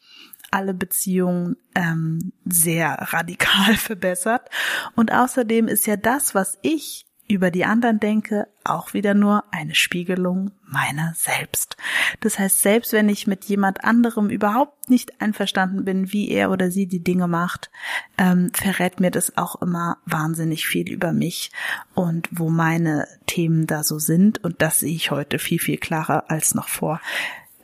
alle 0.51 0.75
Beziehungen 0.75 1.57
ähm, 1.75 2.33
sehr 2.45 2.93
radikal 3.01 3.75
verbessert. 3.77 4.49
Und 4.95 5.13
außerdem 5.13 5.69
ist 5.69 5.87
ja 5.87 5.97
das, 5.97 6.35
was 6.35 6.59
ich 6.63 7.07
über 7.27 7.51
die 7.51 7.65
anderen 7.65 8.01
denke, 8.01 8.49
auch 8.65 8.93
wieder 8.93 9.15
nur 9.15 9.45
eine 9.51 9.75
Spiegelung 9.75 10.51
meiner 10.67 11.15
selbst. 11.17 11.77
Das 12.21 12.39
heißt, 12.39 12.61
selbst 12.61 12.93
wenn 12.93 13.09
ich 13.09 13.27
mit 13.27 13.45
jemand 13.45 13.83
anderem 13.83 14.29
überhaupt 14.29 14.91
nicht 14.91 15.23
einverstanden 15.23 15.85
bin, 15.85 16.13
wie 16.13 16.31
er 16.31 16.51
oder 16.51 16.71
sie 16.71 16.87
die 16.87 17.03
Dinge 17.03 17.27
macht, 17.27 17.71
ähm, 18.19 18.51
verrät 18.53 19.01
mir 19.01 19.11
das 19.11 19.39
auch 19.39 19.61
immer 19.63 19.99
wahnsinnig 20.05 20.67
viel 20.67 20.91
über 20.93 21.13
mich 21.13 21.51
und 21.95 22.29
wo 22.31 22.51
meine 22.51 23.09
Themen 23.27 23.67
da 23.67 23.85
so 23.85 23.99
sind. 23.99 24.45
Und 24.45 24.61
das 24.61 24.81
sehe 24.81 24.95
ich 24.95 25.11
heute 25.11 25.39
viel, 25.39 25.59
viel 25.59 25.79
klarer 25.79 26.31
als 26.31 26.55
noch 26.55 26.69
vor 26.69 27.01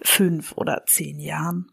fünf 0.03 0.53
oder 0.53 0.85
zehn 0.87 1.21
Jahren. 1.21 1.71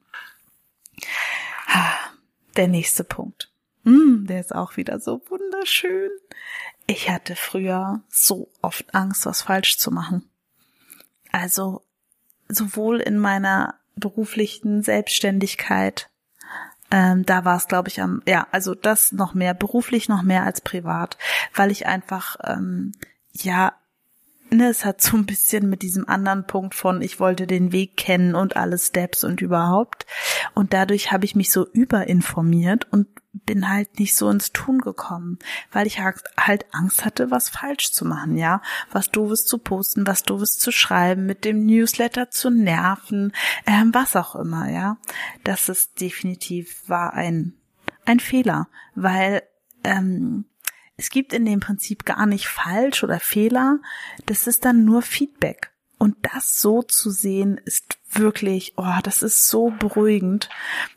Der 2.55 2.67
nächste 2.67 3.03
Punkt. 3.03 3.51
Mm, 3.83 4.25
der 4.25 4.39
ist 4.39 4.53
auch 4.53 4.77
wieder 4.77 4.99
so 4.99 5.21
wunderschön. 5.29 6.09
Ich 6.87 7.09
hatte 7.09 7.35
früher 7.35 8.01
so 8.09 8.49
oft 8.61 8.95
Angst, 8.95 9.25
was 9.25 9.43
falsch 9.43 9.77
zu 9.77 9.91
machen. 9.91 10.27
Also 11.31 11.83
sowohl 12.49 12.99
in 12.99 13.19
meiner 13.19 13.75
beruflichen 13.95 14.81
Selbstständigkeit, 14.81 16.09
ähm, 16.89 17.25
da 17.25 17.45
war 17.45 17.57
es, 17.57 17.67
glaube 17.67 17.89
ich, 17.89 18.01
am, 18.01 18.21
ja, 18.25 18.47
also 18.51 18.73
das 18.73 19.11
noch 19.11 19.33
mehr, 19.33 19.53
beruflich 19.53 20.09
noch 20.09 20.23
mehr 20.23 20.43
als 20.43 20.61
privat, 20.61 21.17
weil 21.53 21.69
ich 21.69 21.85
einfach, 21.85 22.37
ähm, 22.43 22.93
ja, 23.33 23.73
ne, 24.49 24.69
es 24.69 24.85
hat 24.85 25.01
so 25.01 25.17
ein 25.17 25.25
bisschen 25.25 25.69
mit 25.69 25.81
diesem 25.81 26.07
anderen 26.07 26.45
Punkt 26.45 26.75
von, 26.75 27.01
ich 27.01 27.19
wollte 27.19 27.47
den 27.47 27.71
Weg 27.71 27.97
kennen 27.97 28.35
und 28.35 28.55
alle 28.55 28.77
Steps 28.77 29.23
und 29.23 29.41
überhaupt. 29.41 30.05
Und 30.53 30.73
dadurch 30.73 31.11
habe 31.11 31.25
ich 31.25 31.35
mich 31.35 31.51
so 31.51 31.67
überinformiert 31.67 32.87
und 32.91 33.07
bin 33.33 33.69
halt 33.69 33.99
nicht 33.99 34.15
so 34.15 34.29
ins 34.29 34.51
Tun 34.51 34.79
gekommen, 34.79 35.37
weil 35.71 35.85
ich 35.85 35.99
halt 35.99 36.65
Angst 36.71 37.05
hatte, 37.05 37.29
was 37.29 37.49
falsch 37.49 37.91
zu 37.91 38.03
machen, 38.03 38.37
ja, 38.37 38.61
was 38.91 39.11
doofes 39.11 39.45
zu 39.45 39.59
posten, 39.59 40.07
was 40.07 40.23
doofes 40.23 40.57
zu 40.57 40.71
schreiben, 40.71 41.25
mit 41.25 41.45
dem 41.45 41.65
Newsletter 41.65 42.31
zu 42.31 42.49
nerven, 42.49 43.33
ähm, 43.67 43.93
was 43.93 44.15
auch 44.15 44.35
immer, 44.35 44.69
ja. 44.71 44.97
Das 45.43 45.69
ist 45.69 46.01
definitiv 46.01 46.83
war 46.87 47.13
ein 47.13 47.53
ein 48.05 48.19
Fehler, 48.19 48.69
weil 48.95 49.43
ähm, 49.83 50.45
es 50.97 51.11
gibt 51.11 51.31
in 51.31 51.45
dem 51.45 51.59
Prinzip 51.59 52.05
gar 52.05 52.25
nicht 52.25 52.47
falsch 52.47 53.03
oder 53.03 53.19
Fehler, 53.19 53.79
das 54.25 54.47
ist 54.47 54.65
dann 54.65 54.83
nur 54.83 55.03
Feedback. 55.03 55.71
Und 55.99 56.15
das 56.21 56.59
so 56.61 56.83
zu 56.83 57.09
sehen, 57.09 57.59
ist 57.65 57.97
wirklich, 58.11 58.73
oh, 58.77 58.99
das 59.03 59.23
ist 59.23 59.47
so 59.47 59.71
beruhigend. 59.71 60.49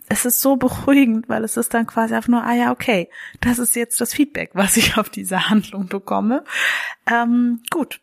Es 0.09 0.25
ist 0.25 0.41
so 0.41 0.57
beruhigend, 0.57 1.29
weil 1.29 1.45
es 1.45 1.57
ist 1.57 1.73
dann 1.73 1.87
quasi 1.87 2.15
einfach 2.15 2.29
nur, 2.29 2.45
ah 2.45 2.55
ja, 2.55 2.71
okay, 2.71 3.09
das 3.41 3.59
ist 3.59 3.77
jetzt 3.77 4.01
das 4.01 4.13
Feedback, 4.13 4.51
was 4.55 4.77
ich 4.77 4.97
auf 4.99 5.09
diese 5.09 5.49
Handlung 5.49 5.87
bekomme. 5.87 6.45
Ähm, 7.11 7.63
gut, 7.71 8.01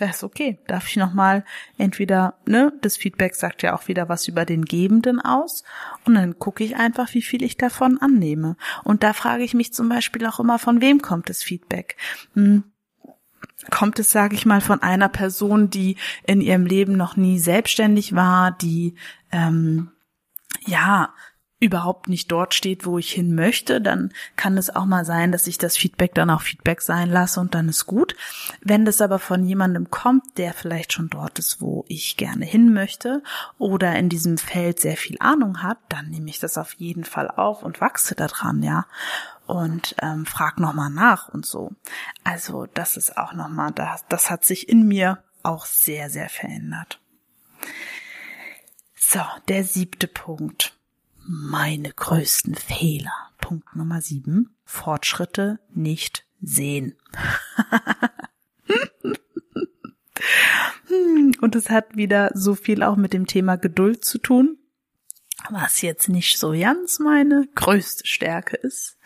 das 0.00 0.16
ist 0.16 0.24
okay. 0.24 0.58
Darf 0.66 0.88
ich 0.88 0.96
nochmal 0.96 1.44
entweder, 1.76 2.34
ne, 2.46 2.72
das 2.80 2.96
Feedback 2.96 3.34
sagt 3.34 3.62
ja 3.62 3.74
auch 3.76 3.88
wieder 3.88 4.08
was 4.08 4.28
über 4.28 4.44
den 4.44 4.64
Gebenden 4.64 5.20
aus 5.20 5.64
und 6.04 6.14
dann 6.14 6.38
gucke 6.38 6.64
ich 6.64 6.76
einfach, 6.76 7.12
wie 7.14 7.22
viel 7.22 7.42
ich 7.42 7.56
davon 7.56 7.98
annehme. 8.00 8.56
Und 8.84 9.02
da 9.02 9.12
frage 9.12 9.44
ich 9.44 9.54
mich 9.54 9.72
zum 9.72 9.88
Beispiel 9.88 10.24
auch 10.26 10.40
immer, 10.40 10.58
von 10.58 10.80
wem 10.80 11.02
kommt 11.02 11.28
das 11.28 11.42
Feedback? 11.42 11.96
Hm 12.34 12.64
kommt 13.70 13.98
es, 13.98 14.10
sage 14.10 14.34
ich 14.34 14.46
mal, 14.46 14.60
von 14.60 14.82
einer 14.82 15.08
Person, 15.08 15.70
die 15.70 15.96
in 16.24 16.40
ihrem 16.40 16.66
Leben 16.66 16.96
noch 16.96 17.16
nie 17.16 17.38
selbstständig 17.38 18.14
war, 18.14 18.52
die 18.52 18.94
ähm, 19.32 19.90
ja 20.66 21.12
überhaupt 21.60 22.08
nicht 22.08 22.30
dort 22.30 22.54
steht, 22.54 22.86
wo 22.86 22.98
ich 22.98 23.10
hin 23.10 23.34
möchte, 23.34 23.80
dann 23.80 24.12
kann 24.36 24.56
es 24.56 24.74
auch 24.74 24.84
mal 24.84 25.04
sein, 25.04 25.32
dass 25.32 25.46
ich 25.46 25.58
das 25.58 25.76
Feedback 25.76 26.14
dann 26.14 26.30
auch 26.30 26.42
Feedback 26.42 26.80
sein 26.80 27.10
lasse 27.10 27.40
und 27.40 27.54
dann 27.54 27.68
ist 27.68 27.86
gut. 27.86 28.14
Wenn 28.60 28.84
das 28.84 29.00
aber 29.00 29.18
von 29.18 29.44
jemandem 29.44 29.90
kommt, 29.90 30.38
der 30.38 30.52
vielleicht 30.52 30.92
schon 30.92 31.08
dort 31.08 31.38
ist, 31.38 31.60
wo 31.60 31.84
ich 31.88 32.16
gerne 32.16 32.44
hin 32.44 32.72
möchte 32.72 33.22
oder 33.58 33.96
in 33.96 34.08
diesem 34.08 34.38
Feld 34.38 34.78
sehr 34.78 34.96
viel 34.96 35.16
Ahnung 35.18 35.62
hat, 35.62 35.78
dann 35.88 36.08
nehme 36.10 36.30
ich 36.30 36.38
das 36.38 36.58
auf 36.58 36.74
jeden 36.74 37.04
Fall 37.04 37.28
auf 37.28 37.62
und 37.62 37.80
wachse 37.80 38.14
daran, 38.14 38.62
ja. 38.62 38.86
Und 39.46 39.96
ähm, 40.02 40.26
frag 40.26 40.60
nochmal 40.60 40.90
nach 40.90 41.28
und 41.28 41.46
so. 41.46 41.72
Also 42.22 42.66
das 42.74 42.96
ist 42.96 43.16
auch 43.16 43.32
nochmal, 43.32 43.72
das, 43.72 44.04
das 44.08 44.30
hat 44.30 44.44
sich 44.44 44.68
in 44.68 44.86
mir 44.86 45.24
auch 45.42 45.64
sehr, 45.64 46.10
sehr 46.10 46.28
verändert. 46.28 47.00
So, 48.94 49.22
der 49.48 49.64
siebte 49.64 50.06
Punkt 50.06 50.77
meine 51.28 51.92
größten 51.92 52.54
Fehler. 52.54 53.12
Punkt 53.38 53.76
Nummer 53.76 54.00
sieben. 54.00 54.56
Fortschritte 54.64 55.60
nicht 55.74 56.24
sehen. 56.40 56.96
Und 61.40 61.54
es 61.54 61.68
hat 61.70 61.96
wieder 61.96 62.30
so 62.34 62.54
viel 62.54 62.82
auch 62.82 62.96
mit 62.96 63.12
dem 63.12 63.26
Thema 63.26 63.56
Geduld 63.56 64.04
zu 64.04 64.18
tun, 64.18 64.58
was 65.50 65.82
jetzt 65.82 66.08
nicht 66.08 66.38
so 66.38 66.52
ganz 66.52 66.98
meine 66.98 67.46
größte 67.54 68.06
Stärke 68.06 68.56
ist. 68.56 68.98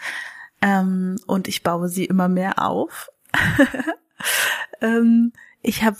Ähm, 0.63 1.17
und 1.27 1.49
ich 1.49 1.63
baue 1.63 1.89
sie 1.89 2.05
immer 2.05 2.29
mehr 2.29 2.65
auf. 2.65 3.11
ähm, 4.81 5.33
ich 5.61 5.83
habe 5.83 5.99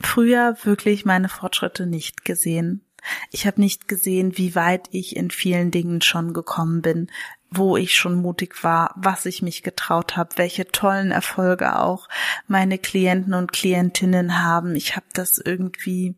früher 0.00 0.56
wirklich 0.62 1.04
meine 1.04 1.28
Fortschritte 1.28 1.86
nicht 1.86 2.24
gesehen. 2.24 2.83
Ich 3.30 3.46
habe 3.46 3.60
nicht 3.60 3.88
gesehen, 3.88 4.36
wie 4.38 4.54
weit 4.54 4.88
ich 4.90 5.16
in 5.16 5.30
vielen 5.30 5.70
Dingen 5.70 6.00
schon 6.00 6.32
gekommen 6.32 6.82
bin, 6.82 7.10
wo 7.50 7.76
ich 7.76 7.94
schon 7.94 8.16
mutig 8.16 8.62
war, 8.64 8.94
was 8.96 9.26
ich 9.26 9.42
mich 9.42 9.62
getraut 9.62 10.16
habe, 10.16 10.36
welche 10.36 10.66
tollen 10.66 11.10
Erfolge 11.10 11.78
auch 11.78 12.08
meine 12.46 12.78
Klienten 12.78 13.34
und 13.34 13.52
Klientinnen 13.52 14.42
haben. 14.42 14.74
Ich 14.74 14.96
habe 14.96 15.06
das 15.12 15.38
irgendwie, 15.38 16.14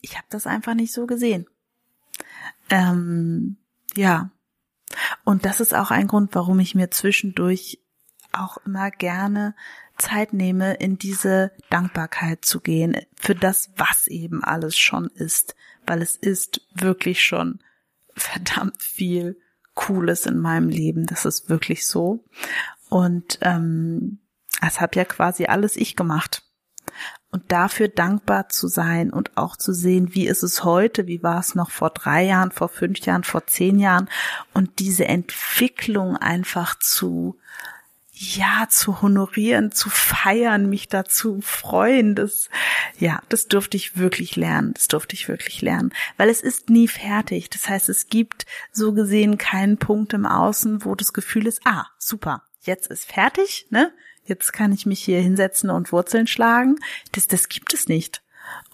ich 0.00 0.16
habe 0.16 0.26
das 0.30 0.46
einfach 0.46 0.74
nicht 0.74 0.92
so 0.92 1.06
gesehen. 1.06 1.46
Ähm, 2.70 3.56
ja. 3.96 4.30
Und 5.24 5.44
das 5.44 5.60
ist 5.60 5.74
auch 5.74 5.90
ein 5.90 6.06
Grund, 6.06 6.34
warum 6.34 6.60
ich 6.60 6.74
mir 6.74 6.90
zwischendurch 6.90 7.80
auch 8.32 8.58
immer 8.58 8.90
gerne 8.90 9.54
Zeit 9.96 10.32
nehme, 10.32 10.74
in 10.74 10.98
diese 10.98 11.52
Dankbarkeit 11.70 12.44
zu 12.44 12.60
gehen 12.60 12.96
für 13.16 13.34
das, 13.34 13.70
was 13.76 14.06
eben 14.06 14.42
alles 14.44 14.76
schon 14.76 15.06
ist, 15.06 15.54
weil 15.86 16.02
es 16.02 16.16
ist 16.16 16.60
wirklich 16.74 17.24
schon 17.24 17.60
verdammt 18.14 18.82
viel 18.82 19.38
Cooles 19.74 20.26
in 20.26 20.38
meinem 20.38 20.68
Leben. 20.68 21.06
Das 21.06 21.24
ist 21.24 21.48
wirklich 21.48 21.86
so. 21.86 22.24
Und 22.88 23.38
ähm, 23.42 24.20
es 24.66 24.80
habe 24.80 24.96
ja 24.96 25.04
quasi 25.04 25.44
alles 25.46 25.76
ich 25.76 25.96
gemacht. 25.96 26.42
Und 27.30 27.52
dafür 27.52 27.88
dankbar 27.88 28.48
zu 28.48 28.68
sein 28.68 29.12
und 29.12 29.36
auch 29.36 29.56
zu 29.56 29.74
sehen, 29.74 30.14
wie 30.14 30.26
ist 30.26 30.42
es 30.42 30.64
heute, 30.64 31.06
wie 31.06 31.22
war 31.22 31.38
es 31.38 31.54
noch 31.54 31.70
vor 31.70 31.90
drei 31.90 32.24
Jahren, 32.24 32.50
vor 32.50 32.68
fünf 32.68 33.00
Jahren, 33.00 33.24
vor 33.24 33.46
zehn 33.46 33.78
Jahren 33.78 34.08
und 34.54 34.78
diese 34.78 35.06
Entwicklung 35.06 36.16
einfach 36.16 36.78
zu 36.78 37.38
ja, 38.18 38.66
zu 38.70 39.02
honorieren, 39.02 39.72
zu 39.72 39.90
feiern, 39.90 40.70
mich 40.70 40.88
dazu 40.88 41.42
freuen, 41.42 42.14
das, 42.14 42.48
ja, 42.98 43.20
das 43.28 43.46
durfte 43.46 43.76
ich 43.76 43.98
wirklich 43.98 44.36
lernen, 44.36 44.72
das 44.72 44.88
durfte 44.88 45.14
ich 45.14 45.28
wirklich 45.28 45.60
lernen, 45.60 45.92
weil 46.16 46.30
es 46.30 46.40
ist 46.40 46.70
nie 46.70 46.88
fertig. 46.88 47.50
Das 47.50 47.68
heißt, 47.68 47.90
es 47.90 48.08
gibt 48.08 48.46
so 48.72 48.94
gesehen 48.94 49.36
keinen 49.36 49.76
Punkt 49.76 50.14
im 50.14 50.24
Außen, 50.24 50.86
wo 50.86 50.94
das 50.94 51.12
Gefühl 51.12 51.46
ist, 51.46 51.60
ah, 51.66 51.84
super, 51.98 52.42
jetzt 52.62 52.86
ist 52.86 53.04
fertig, 53.04 53.66
ne? 53.68 53.92
Jetzt 54.24 54.52
kann 54.52 54.72
ich 54.72 54.86
mich 54.86 55.04
hier 55.04 55.20
hinsetzen 55.20 55.70
und 55.70 55.92
Wurzeln 55.92 56.26
schlagen. 56.26 56.76
Das, 57.12 57.28
das 57.28 57.48
gibt 57.48 57.74
es 57.74 57.86
nicht. 57.86 58.22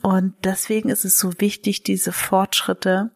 Und 0.03 0.35
deswegen 0.45 0.89
ist 0.89 1.05
es 1.05 1.19
so 1.19 1.33
wichtig, 1.39 1.83
diese 1.83 2.13
Fortschritte, 2.13 3.11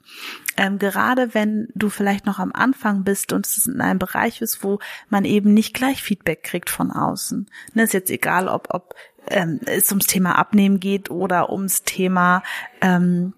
ähm, 0.57 0.79
gerade 0.79 1.35
wenn 1.35 1.69
du 1.75 1.89
vielleicht 1.89 2.27
noch 2.27 2.39
am 2.39 2.53
Anfang 2.53 3.05
bist 3.05 3.33
und 3.33 3.47
es 3.47 3.67
in 3.67 3.81
einem 3.81 3.99
Bereich 3.99 4.41
ist, 4.41 4.63
wo 4.63 4.79
man 5.09 5.25
eben 5.25 5.53
nicht 5.53 5.75
gleich 5.75 6.03
Feedback 6.03 6.43
kriegt 6.43 6.71
von 6.71 6.91
außen. 6.91 7.47
Ne, 7.75 7.83
ist 7.83 7.93
jetzt 7.93 8.11
egal, 8.11 8.49
ob, 8.49 8.69
ob 8.71 8.95
ähm, 9.29 9.61
es 9.67 9.91
ums 9.91 10.07
Thema 10.07 10.37
Abnehmen 10.39 10.81
geht 10.81 11.11
oder 11.11 11.51
ums 11.51 11.83
Thema 11.83 12.43
ähm, 12.81 13.35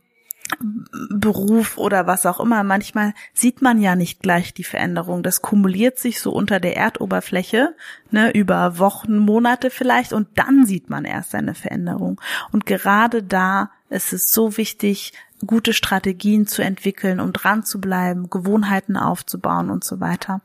Beruf 1.11 1.76
oder 1.78 2.06
was 2.06 2.26
auch 2.26 2.40
immer. 2.40 2.62
Manchmal 2.64 3.14
sieht 3.34 3.62
man 3.62 3.80
ja 3.80 3.96
nicht 3.96 4.22
gleich 4.22 4.54
die 4.54 4.64
Veränderung. 4.64 5.22
Das 5.22 5.42
kumuliert 5.42 5.98
sich 5.98 6.20
so 6.20 6.32
unter 6.32 6.61
der 6.61 6.76
Erdoberfläche, 6.76 7.74
ne, 8.11 8.30
über 8.32 8.78
Wochen, 8.78 9.18
Monate 9.18 9.70
vielleicht 9.70 10.12
und 10.12 10.28
dann 10.37 10.64
sieht 10.66 10.90
man 10.90 11.04
erst 11.04 11.34
eine 11.34 11.54
Veränderung. 11.54 12.20
Und 12.52 12.66
gerade 12.66 13.22
da 13.22 13.70
ist 13.90 14.12
es 14.12 14.32
so 14.32 14.56
wichtig, 14.56 15.12
gute 15.46 15.72
Strategien 15.72 16.46
zu 16.46 16.62
entwickeln, 16.62 17.20
um 17.20 17.32
dran 17.32 17.64
zu 17.64 17.80
bleiben, 17.80 18.28
Gewohnheiten 18.28 18.96
aufzubauen 18.96 19.70
und 19.70 19.84
so 19.84 20.00
weiter. 20.00 20.40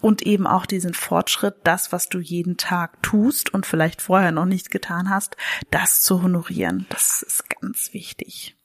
Und 0.00 0.22
eben 0.22 0.46
auch 0.46 0.66
diesen 0.66 0.94
Fortschritt, 0.94 1.56
das, 1.64 1.92
was 1.92 2.08
du 2.08 2.20
jeden 2.20 2.56
Tag 2.56 3.02
tust 3.02 3.52
und 3.52 3.66
vielleicht 3.66 4.00
vorher 4.00 4.32
noch 4.32 4.46
nicht 4.46 4.70
getan 4.70 5.10
hast, 5.10 5.36
das 5.70 6.00
zu 6.00 6.22
honorieren. 6.22 6.86
Das 6.88 7.22
ist 7.22 7.50
ganz 7.60 7.92
wichtig. 7.92 8.56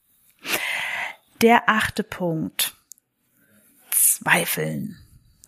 Der 1.42 1.70
achte 1.70 2.04
Punkt. 2.04 2.76
Zweifeln 3.92 4.98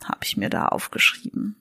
habe 0.04 0.20
ich 0.24 0.38
mir 0.38 0.50
da 0.50 0.68
aufgeschrieben. 0.68 1.56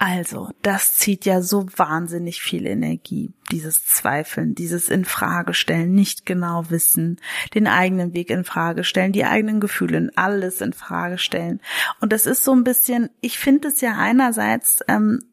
Also, 0.00 0.50
das 0.62 0.94
zieht 0.94 1.24
ja 1.24 1.42
so 1.42 1.66
wahnsinnig 1.76 2.40
viel 2.40 2.66
Energie, 2.66 3.32
dieses 3.50 3.84
Zweifeln, 3.84 4.54
dieses 4.54 4.88
Infragestellen, 4.88 5.92
nicht 5.92 6.24
genau 6.24 6.70
wissen, 6.70 7.20
den 7.52 7.66
eigenen 7.66 8.14
Weg 8.14 8.30
in 8.30 8.44
Frage 8.44 8.84
stellen, 8.84 9.10
die 9.10 9.24
eigenen 9.24 9.58
Gefühle, 9.58 10.10
alles 10.14 10.60
in 10.60 10.72
Frage 10.72 11.18
stellen. 11.18 11.60
Und 12.00 12.12
das 12.12 12.26
ist 12.26 12.44
so 12.44 12.52
ein 12.52 12.62
bisschen, 12.62 13.10
ich 13.20 13.40
finde 13.40 13.68
es 13.68 13.80
ja 13.80 13.96
einerseits 13.98 14.84
ähm, 14.86 15.27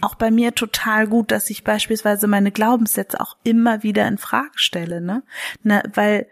auch 0.00 0.14
bei 0.14 0.30
mir 0.30 0.54
total 0.54 1.06
gut, 1.06 1.30
dass 1.30 1.50
ich 1.50 1.64
beispielsweise 1.64 2.26
meine 2.26 2.52
Glaubenssätze 2.52 3.20
auch 3.20 3.36
immer 3.44 3.82
wieder 3.82 4.06
in 4.06 4.18
Frage 4.18 4.56
stelle, 4.58 5.00
ne? 5.00 5.22
ne 5.62 5.82
weil 5.94 6.26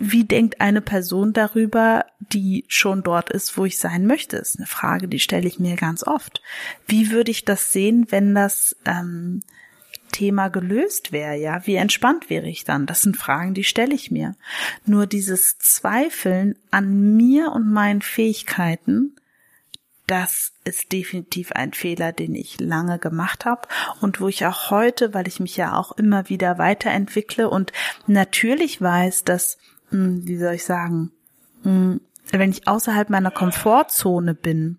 wie 0.00 0.24
denkt 0.24 0.60
eine 0.60 0.80
Person 0.80 1.32
darüber, 1.32 2.04
die 2.20 2.64
schon 2.68 3.02
dort 3.02 3.30
ist, 3.30 3.58
wo 3.58 3.64
ich 3.64 3.78
sein 3.78 4.06
möchte, 4.06 4.36
ist 4.36 4.56
eine 4.56 4.66
Frage, 4.66 5.08
die 5.08 5.18
stelle 5.18 5.48
ich 5.48 5.58
mir 5.58 5.74
ganz 5.74 6.04
oft. 6.06 6.40
Wie 6.86 7.10
würde 7.10 7.32
ich 7.32 7.44
das 7.44 7.72
sehen, 7.72 8.06
wenn 8.10 8.32
das 8.32 8.76
ähm, 8.84 9.42
Thema 10.12 10.50
gelöst 10.50 11.10
wäre, 11.10 11.36
ja? 11.36 11.66
Wie 11.66 11.74
entspannt 11.74 12.30
wäre 12.30 12.48
ich 12.48 12.62
dann? 12.62 12.86
Das 12.86 13.02
sind 13.02 13.16
Fragen, 13.16 13.54
die 13.54 13.64
stelle 13.64 13.94
ich 13.94 14.12
mir. 14.12 14.36
Nur 14.86 15.06
dieses 15.06 15.58
Zweifeln 15.58 16.54
an 16.70 17.16
mir 17.16 17.50
und 17.50 17.68
meinen 17.68 18.00
Fähigkeiten, 18.00 19.16
das 20.08 20.52
ist 20.64 20.90
definitiv 20.90 21.52
ein 21.52 21.74
Fehler, 21.74 22.12
den 22.12 22.34
ich 22.34 22.58
lange 22.60 22.98
gemacht 22.98 23.44
habe 23.44 23.68
und 24.00 24.20
wo 24.20 24.28
ich 24.28 24.46
auch 24.46 24.70
heute, 24.70 25.12
weil 25.12 25.28
ich 25.28 25.38
mich 25.38 25.56
ja 25.56 25.76
auch 25.76 25.92
immer 25.92 26.28
wieder 26.28 26.58
weiterentwickle 26.58 27.48
und 27.48 27.72
natürlich 28.06 28.80
weiß, 28.80 29.24
dass, 29.24 29.58
hm, 29.90 30.26
wie 30.26 30.38
soll 30.38 30.54
ich 30.54 30.64
sagen, 30.64 31.12
hm, 31.62 32.00
wenn 32.32 32.50
ich 32.50 32.66
außerhalb 32.66 33.10
meiner 33.10 33.30
Komfortzone 33.30 34.34
bin, 34.34 34.78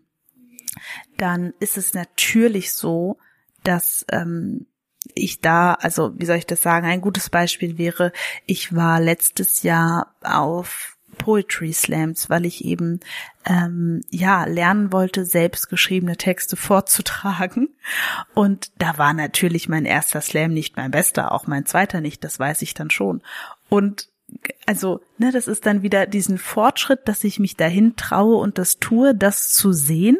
dann 1.17 1.53
ist 1.59 1.77
es 1.77 1.93
natürlich 1.93 2.73
so, 2.73 3.17
dass 3.63 4.05
ähm, 4.11 4.65
ich 5.13 5.41
da, 5.41 5.73
also 5.73 6.11
wie 6.17 6.25
soll 6.25 6.37
ich 6.37 6.47
das 6.47 6.61
sagen, 6.61 6.87
ein 6.87 7.01
gutes 7.01 7.29
Beispiel 7.29 7.77
wäre, 7.77 8.11
ich 8.47 8.75
war 8.75 8.99
letztes 8.99 9.61
Jahr 9.63 10.15
auf 10.23 10.97
Poetry 11.19 11.71
Slams, 11.71 12.31
weil 12.31 12.45
ich 12.45 12.65
eben 12.65 12.99
ähm, 13.45 14.01
ja 14.09 14.45
lernen 14.45 14.91
wollte, 14.91 15.25
selbstgeschriebene 15.25 16.17
Texte 16.17 16.55
vorzutragen. 16.55 17.69
Und 18.33 18.71
da 18.79 18.97
war 18.97 19.13
natürlich 19.13 19.69
mein 19.69 19.85
erster 19.85 20.21
Slam 20.21 20.51
nicht 20.51 20.75
mein 20.75 20.89
bester, 20.89 21.31
auch 21.31 21.45
mein 21.45 21.67
zweiter 21.67 22.01
nicht, 22.01 22.23
das 22.23 22.39
weiß 22.39 22.63
ich 22.63 22.73
dann 22.73 22.89
schon. 22.89 23.21
Und 23.69 24.09
also, 24.65 25.01
ne, 25.17 25.31
das 25.31 25.47
ist 25.47 25.65
dann 25.65 25.81
wieder 25.81 26.07
diesen 26.07 26.37
Fortschritt, 26.37 27.07
dass 27.07 27.23
ich 27.23 27.39
mich 27.39 27.55
dahin 27.55 27.95
traue 27.95 28.35
und 28.35 28.57
das 28.57 28.77
tue, 28.77 29.15
das 29.15 29.53
zu 29.53 29.73
sehen 29.73 30.17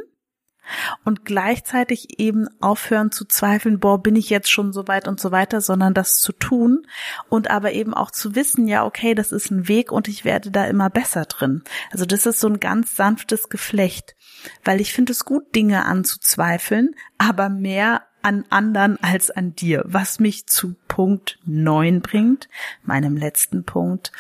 und 1.06 1.26
gleichzeitig 1.26 2.20
eben 2.20 2.48
aufhören 2.62 3.12
zu 3.12 3.26
zweifeln, 3.26 3.80
boah, 3.80 4.02
bin 4.02 4.16
ich 4.16 4.30
jetzt 4.30 4.50
schon 4.50 4.74
so 4.74 4.88
weit 4.88 5.08
und 5.08 5.20
so 5.20 5.32
weiter, 5.32 5.62
sondern 5.62 5.94
das 5.94 6.20
zu 6.20 6.34
tun 6.34 6.86
und 7.30 7.50
aber 7.50 7.74
eben 7.74 7.94
auch 7.94 8.12
zu 8.12 8.36
wissen, 8.36 8.68
ja, 8.68 8.86
okay, 8.86 9.16
das 9.16 9.32
ist 9.32 9.52
ein 9.52 9.68
Weg 9.68 9.92
und 9.92 10.08
ich 10.08 10.26
werde 10.26 10.52
da 10.52 10.66
immer 10.66 10.90
besser 10.90 11.26
drin. 11.26 11.64
Also 11.92 12.06
das 12.06 12.26
ist 12.26 12.40
so 12.40 12.48
ein 12.48 12.60
ganz 12.60 12.96
sanftes 12.96 13.50
Geflecht, 13.50 14.16
weil 14.64 14.82
ich 14.82 14.94
finde 14.94 15.12
es 15.12 15.26
gut, 15.26 15.56
Dinge 15.56 15.86
anzuzweifeln, 15.86 16.96
aber 17.18 17.50
mehr 17.50 18.04
an 18.22 18.46
anderen 18.50 19.02
als 19.02 19.32
an 19.32 19.56
dir, 19.56 19.84
was 19.86 20.20
mich 20.20 20.48
zu 20.48 20.76
Punkt 20.88 21.40
neun 21.46 22.02
bringt, 22.02 22.50
meinem 22.84 23.16
letzten 23.16 23.64
Punkt. 23.64 24.12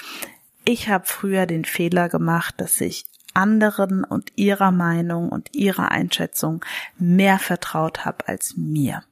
Ich 0.65 0.87
habe 0.87 1.05
früher 1.05 1.45
den 1.45 1.65
Fehler 1.65 2.09
gemacht, 2.09 2.55
dass 2.57 2.79
ich 2.79 3.05
anderen 3.33 4.03
und 4.03 4.31
ihrer 4.35 4.71
Meinung 4.71 5.29
und 5.29 5.55
ihrer 5.55 5.91
Einschätzung 5.91 6.63
mehr 6.97 7.39
vertraut 7.39 8.05
habe 8.05 8.27
als 8.27 8.55
mir. 8.57 9.03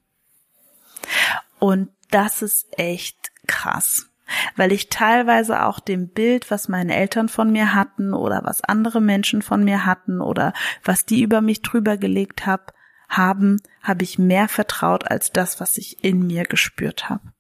Und 1.60 1.90
das 2.12 2.42
ist 2.42 2.68
echt 2.78 3.32
krass, 3.48 4.08
weil 4.56 4.72
ich 4.72 4.90
teilweise 4.90 5.64
auch 5.64 5.80
dem 5.80 6.10
Bild, 6.10 6.52
was 6.52 6.68
meine 6.68 6.96
Eltern 6.96 7.30
von 7.30 7.52
mir 7.52 7.74
hatten 7.74 8.14
oder 8.14 8.42
was 8.44 8.64
andere 8.64 9.02
Menschen 9.02 9.42
von 9.42 9.64
mir 9.64 9.86
hatten 9.86 10.22
oder 10.22 10.54
was 10.84 11.06
die 11.06 11.22
über 11.22 11.42
mich 11.42 11.62
drüber 11.62 11.98
gelegt 11.98 12.46
hab, 12.46 12.74
haben, 13.10 13.62
habe 13.82 14.04
ich 14.04 14.20
mehr 14.20 14.48
vertraut 14.48 15.10
als 15.10 15.32
das, 15.32 15.60
was 15.60 15.78
ich 15.78 16.04
in 16.04 16.28
mir 16.28 16.44
gespürt 16.44 17.10
habe. 17.10 17.32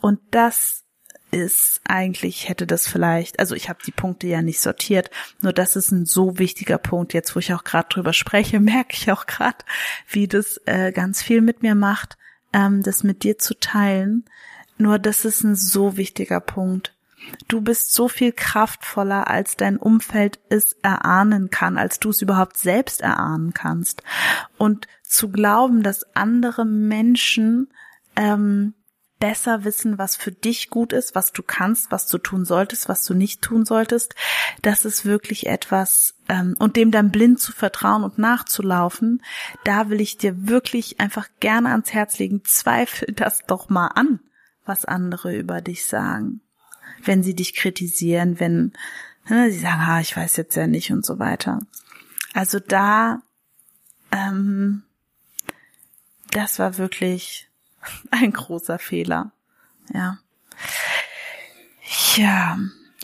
Und 0.00 0.20
das 0.32 0.83
ist 1.34 1.80
eigentlich, 1.82 2.48
hätte 2.48 2.64
das 2.64 2.86
vielleicht, 2.86 3.40
also 3.40 3.56
ich 3.56 3.68
habe 3.68 3.80
die 3.84 3.90
Punkte 3.90 4.28
ja 4.28 4.40
nicht 4.40 4.60
sortiert, 4.60 5.10
nur 5.42 5.52
das 5.52 5.74
ist 5.74 5.90
ein 5.90 6.06
so 6.06 6.38
wichtiger 6.38 6.78
Punkt, 6.78 7.12
jetzt 7.12 7.34
wo 7.34 7.40
ich 7.40 7.52
auch 7.52 7.64
gerade 7.64 7.88
drüber 7.88 8.12
spreche, 8.12 8.60
merke 8.60 8.94
ich 8.94 9.10
auch 9.10 9.26
gerade, 9.26 9.58
wie 10.08 10.28
das 10.28 10.60
äh, 10.66 10.92
ganz 10.92 11.22
viel 11.22 11.40
mit 11.40 11.62
mir 11.62 11.74
macht, 11.74 12.16
ähm, 12.52 12.82
das 12.82 13.02
mit 13.02 13.24
dir 13.24 13.36
zu 13.36 13.58
teilen. 13.58 14.24
Nur 14.78 15.00
das 15.00 15.24
ist 15.24 15.42
ein 15.42 15.56
so 15.56 15.96
wichtiger 15.96 16.40
Punkt. 16.40 16.94
Du 17.48 17.60
bist 17.62 17.92
so 17.92 18.06
viel 18.08 18.30
kraftvoller, 18.30 19.28
als 19.28 19.56
dein 19.56 19.76
Umfeld 19.76 20.38
es 20.50 20.74
erahnen 20.82 21.50
kann, 21.50 21.78
als 21.78 21.98
du 21.98 22.10
es 22.10 22.22
überhaupt 22.22 22.58
selbst 22.58 23.00
erahnen 23.00 23.54
kannst. 23.54 24.04
Und 24.56 24.86
zu 25.02 25.30
glauben, 25.30 25.82
dass 25.82 26.14
andere 26.14 26.64
Menschen 26.64 27.72
ähm, 28.14 28.74
besser 29.20 29.64
wissen, 29.64 29.98
was 29.98 30.16
für 30.16 30.32
dich 30.32 30.70
gut 30.70 30.92
ist, 30.92 31.14
was 31.14 31.32
du 31.32 31.42
kannst, 31.42 31.90
was 31.90 32.06
du 32.06 32.18
tun 32.18 32.44
solltest, 32.44 32.88
was 32.88 33.04
du 33.04 33.14
nicht 33.14 33.42
tun 33.42 33.64
solltest. 33.64 34.14
Das 34.62 34.84
ist 34.84 35.04
wirklich 35.04 35.46
etwas, 35.46 36.14
ähm, 36.28 36.54
und 36.58 36.76
dem 36.76 36.90
dann 36.90 37.10
blind 37.10 37.40
zu 37.40 37.52
vertrauen 37.52 38.04
und 38.04 38.18
nachzulaufen, 38.18 39.22
da 39.64 39.88
will 39.88 40.00
ich 40.00 40.18
dir 40.18 40.48
wirklich 40.48 41.00
einfach 41.00 41.28
gerne 41.40 41.70
ans 41.70 41.92
Herz 41.92 42.18
legen, 42.18 42.42
zweifel 42.44 43.12
das 43.16 43.42
doch 43.46 43.68
mal 43.68 43.88
an, 43.88 44.20
was 44.64 44.84
andere 44.84 45.36
über 45.36 45.60
dich 45.60 45.86
sagen. 45.86 46.40
Wenn 47.02 47.22
sie 47.22 47.34
dich 47.34 47.54
kritisieren, 47.54 48.40
wenn 48.40 48.72
ne, 49.28 49.50
sie 49.50 49.60
sagen, 49.60 49.82
ah, 49.86 50.00
ich 50.00 50.16
weiß 50.16 50.36
jetzt 50.36 50.54
ja 50.54 50.66
nicht 50.66 50.90
und 50.90 51.04
so 51.04 51.18
weiter. 51.18 51.60
Also 52.32 52.58
da, 52.58 53.22
ähm, 54.10 54.82
das 56.30 56.58
war 56.58 56.78
wirklich 56.78 57.48
ein 58.10 58.32
großer 58.32 58.78
Fehler. 58.78 59.32
Ja. 59.92 60.18
Ja. 62.16 62.58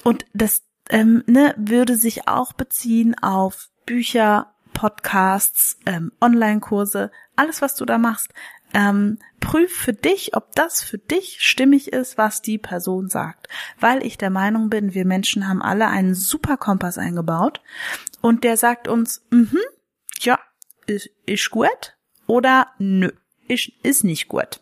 Und 0.04 0.24
das 0.32 0.62
ähm, 0.88 1.22
ne, 1.26 1.54
würde 1.56 1.96
sich 1.96 2.28
auch 2.28 2.52
beziehen 2.52 3.16
auf 3.18 3.68
Bücher, 3.86 4.52
Podcasts, 4.72 5.78
ähm, 5.86 6.12
Online-Kurse, 6.20 7.10
alles, 7.36 7.62
was 7.62 7.74
du 7.74 7.84
da 7.84 7.98
machst. 7.98 8.32
Ähm, 8.72 9.18
prüf 9.40 9.72
für 9.72 9.92
dich, 9.92 10.36
ob 10.36 10.54
das 10.54 10.82
für 10.82 10.98
dich 10.98 11.38
stimmig 11.40 11.92
ist, 11.92 12.18
was 12.18 12.40
die 12.40 12.58
Person 12.58 13.08
sagt. 13.08 13.48
Weil 13.80 14.04
ich 14.04 14.16
der 14.16 14.30
Meinung 14.30 14.70
bin, 14.70 14.94
wir 14.94 15.04
Menschen 15.04 15.48
haben 15.48 15.60
alle 15.62 15.88
einen 15.88 16.14
super 16.14 16.56
Kompass 16.56 16.98
eingebaut 16.98 17.60
und 18.20 18.44
der 18.44 18.56
sagt 18.56 18.86
uns, 18.86 19.24
mhm, 19.30 19.58
ja, 20.20 20.38
ist, 20.86 21.10
ist 21.26 21.50
gut 21.50 21.96
oder 22.26 22.68
nö, 22.78 23.10
ist, 23.48 23.72
ist 23.82 24.04
nicht 24.04 24.28
gut. 24.28 24.60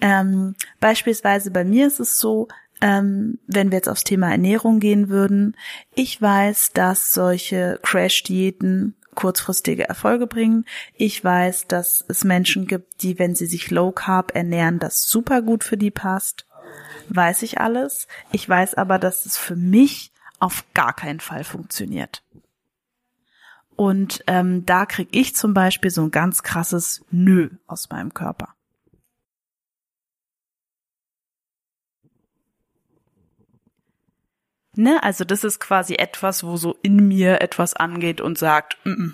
Ähm, 0.00 0.54
beispielsweise 0.80 1.50
bei 1.50 1.64
mir 1.64 1.86
ist 1.86 2.00
es 2.00 2.18
so, 2.18 2.48
ähm, 2.80 3.38
wenn 3.46 3.70
wir 3.70 3.78
jetzt 3.78 3.88
aufs 3.88 4.04
Thema 4.04 4.30
Ernährung 4.30 4.80
gehen 4.80 5.08
würden, 5.08 5.56
ich 5.94 6.20
weiß, 6.20 6.72
dass 6.72 7.12
solche 7.12 7.78
Crash-Diäten 7.82 8.94
kurzfristige 9.14 9.88
Erfolge 9.88 10.26
bringen. 10.26 10.64
Ich 10.94 11.22
weiß, 11.22 11.68
dass 11.68 12.04
es 12.08 12.24
Menschen 12.24 12.66
gibt, 12.66 13.02
die, 13.02 13.18
wenn 13.18 13.34
sie 13.34 13.46
sich 13.46 13.70
Low 13.70 13.92
Carb 13.92 14.34
ernähren, 14.34 14.78
das 14.78 15.02
super 15.02 15.40
gut 15.40 15.64
für 15.64 15.76
die 15.76 15.90
passt. 15.90 16.46
Weiß 17.08 17.42
ich 17.42 17.60
alles. 17.60 18.08
Ich 18.32 18.48
weiß 18.48 18.74
aber, 18.74 18.98
dass 18.98 19.26
es 19.26 19.36
für 19.36 19.56
mich 19.56 20.12
auf 20.40 20.64
gar 20.74 20.94
keinen 20.94 21.20
Fall 21.20 21.44
funktioniert. 21.44 22.22
Und 23.76 24.22
ähm, 24.26 24.64
da 24.66 24.86
krieg 24.86 25.08
ich 25.10 25.34
zum 25.34 25.54
Beispiel 25.54 25.90
so 25.90 26.02
ein 26.02 26.10
ganz 26.10 26.42
krasses 26.42 27.04
Nö 27.10 27.50
aus 27.66 27.90
meinem 27.90 28.14
Körper. 28.14 28.53
Ne, 34.76 35.02
also 35.02 35.24
das 35.24 35.44
ist 35.44 35.60
quasi 35.60 35.94
etwas, 35.94 36.44
wo 36.44 36.56
so 36.56 36.76
in 36.82 37.08
mir 37.08 37.40
etwas 37.40 37.74
angeht 37.74 38.20
und 38.20 38.38
sagt, 38.38 38.76
mm 38.84 38.90
-mm, 38.90 39.12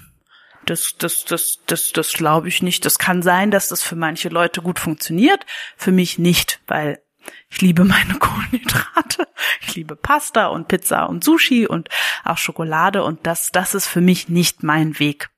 das, 0.67 0.95
das, 0.99 1.25
das, 1.25 1.59
das, 1.67 1.93
das 1.93 2.13
glaube 2.13 2.49
ich 2.49 2.63
nicht. 2.63 2.85
Das 2.85 2.99
kann 2.99 3.23
sein, 3.23 3.51
dass 3.51 3.69
das 3.69 3.83
für 3.83 3.97
manche 3.97 4.29
Leute 4.29 4.63
gut 4.63 4.79
funktioniert, 4.79 5.45
für 5.77 5.93
mich 5.93 6.19
nicht, 6.19 6.61
weil 6.67 7.03
ich 7.49 7.61
liebe 7.61 7.85
meine 7.85 8.15
Kohlenhydrate, 8.19 9.29
ich 9.61 9.75
liebe 9.75 9.97
Pasta 9.97 10.47
und 10.47 10.69
Pizza 10.69 11.09
und 11.09 11.25
Sushi 11.25 11.67
und 11.67 11.89
auch 12.25 12.39
Schokolade 12.39 13.03
und 13.05 13.27
das, 13.27 13.53
das 13.53 13.75
ist 13.75 13.87
für 13.87 14.01
mich 14.01 14.29
nicht 14.29 14.63
mein 14.63 14.99
Weg 14.99 15.31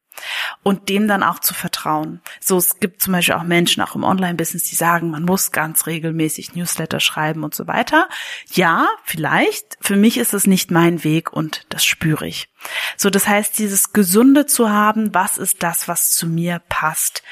und 0.63 0.89
dem 0.89 1.09
dann 1.09 1.23
auch 1.23 1.39
zu 1.39 1.55
vertrauen. 1.55 2.21
So, 2.41 2.59
es 2.59 2.81
gibt 2.81 3.03
zum 3.03 3.13
Beispiel 3.13 3.35
auch 3.35 3.43
Menschen, 3.43 3.83
auch 3.83 3.95
im 3.95 4.05
Online-Business, 4.05 4.65
die 4.65 4.75
sagen, 4.75 5.11
man 5.11 5.25
muss 5.25 5.53
ganz 5.53 5.87
regelmäßig 5.87 6.55
Newsletter 6.55 7.01
schreiben 7.01 7.45
und 7.45 7.55
so 7.55 7.67
weiter. 7.67 8.09
Ja, 8.53 8.89
vielleicht. 9.05 9.79
Für 9.81 9.97
mich 9.97 10.19
ist 10.19 10.35
es 10.35 10.47
nicht 10.47 10.71
mein 10.71 11.05
Weg 11.05 11.33
und 11.33 11.67
das 11.69 11.85
spüre 11.85 12.27
ich. 12.27 12.49
So, 12.97 13.11
das 13.11 13.27
heißt, 13.27 13.59
dieses 13.59 13.93
Gesunde 13.93 14.47
zu 14.47 14.71
haben, 14.71 15.15
was 15.15 15.39
ist 15.39 15.63
das, 15.63 15.89
was 15.89 16.11
zu 16.11 16.27
mir 16.27 16.61
passt? 16.69 17.23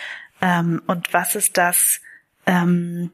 Ähm, 0.41 0.83
und 0.87 1.13
was 1.13 1.35
ist 1.35 1.57
das, 1.57 2.01
ähm, 2.47 3.13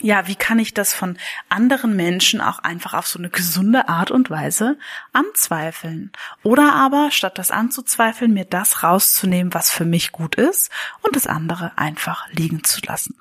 ja, 0.00 0.28
wie 0.28 0.36
kann 0.36 0.60
ich 0.60 0.74
das 0.74 0.92
von 0.92 1.18
anderen 1.48 1.96
Menschen 1.96 2.40
auch 2.40 2.60
einfach 2.60 2.94
auf 2.94 3.08
so 3.08 3.18
eine 3.18 3.30
gesunde 3.30 3.88
Art 3.88 4.10
und 4.10 4.30
Weise 4.30 4.78
anzweifeln? 5.12 6.12
Oder 6.44 6.74
aber, 6.74 7.10
statt 7.10 7.38
das 7.38 7.50
anzuzweifeln, 7.50 8.32
mir 8.32 8.44
das 8.44 8.84
rauszunehmen, 8.84 9.54
was 9.54 9.70
für 9.70 9.84
mich 9.84 10.12
gut 10.12 10.36
ist 10.36 10.70
und 11.02 11.16
das 11.16 11.26
andere 11.26 11.76
einfach 11.76 12.28
liegen 12.30 12.62
zu 12.62 12.80
lassen. 12.86 13.16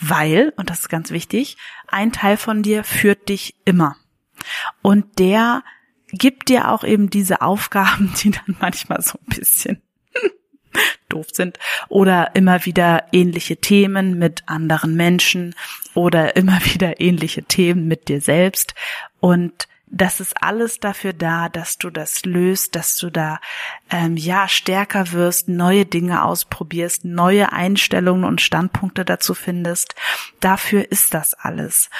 Weil, 0.00 0.54
und 0.56 0.70
das 0.70 0.80
ist 0.80 0.88
ganz 0.88 1.10
wichtig, 1.10 1.58
ein 1.88 2.12
Teil 2.12 2.38
von 2.38 2.62
dir 2.62 2.82
führt 2.82 3.28
dich 3.28 3.54
immer. 3.66 3.96
Und 4.80 5.18
der 5.18 5.62
gibt 6.08 6.48
dir 6.48 6.70
auch 6.70 6.84
eben 6.84 7.10
diese 7.10 7.42
Aufgaben, 7.42 8.14
die 8.22 8.30
dann 8.30 8.56
manchmal 8.58 9.02
so 9.02 9.18
ein 9.18 9.36
bisschen 9.36 9.82
doof 11.08 11.26
sind 11.32 11.58
oder 11.88 12.34
immer 12.34 12.64
wieder 12.64 13.04
ähnliche 13.12 13.56
Themen 13.56 14.18
mit 14.18 14.42
anderen 14.46 14.94
Menschen 14.96 15.54
oder 15.94 16.36
immer 16.36 16.60
wieder 16.64 17.00
ähnliche 17.00 17.42
Themen 17.42 17.88
mit 17.88 18.08
dir 18.08 18.20
selbst 18.20 18.74
und 19.20 19.68
das 19.94 20.20
ist 20.20 20.42
alles 20.42 20.80
dafür 20.80 21.12
da, 21.12 21.50
dass 21.50 21.76
du 21.76 21.90
das 21.90 22.24
löst, 22.24 22.74
dass 22.76 22.96
du 22.96 23.10
da 23.10 23.40
ähm, 23.90 24.16
ja 24.16 24.48
stärker 24.48 25.12
wirst, 25.12 25.50
neue 25.50 25.84
Dinge 25.84 26.24
ausprobierst, 26.24 27.04
neue 27.04 27.52
Einstellungen 27.52 28.24
und 28.24 28.40
Standpunkte 28.40 29.04
dazu 29.04 29.34
findest. 29.34 29.94
Dafür 30.40 30.90
ist 30.90 31.12
das 31.12 31.34
alles. 31.34 31.90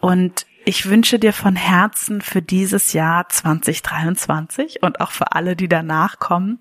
Und 0.00 0.44
ich 0.64 0.86
wünsche 0.88 1.18
dir 1.18 1.32
von 1.32 1.56
Herzen 1.56 2.20
für 2.20 2.42
dieses 2.42 2.92
Jahr 2.92 3.28
2023 3.28 4.82
und 4.82 5.00
auch 5.00 5.10
für 5.10 5.32
alle, 5.32 5.56
die 5.56 5.68
danach 5.68 6.18
kommen, 6.18 6.60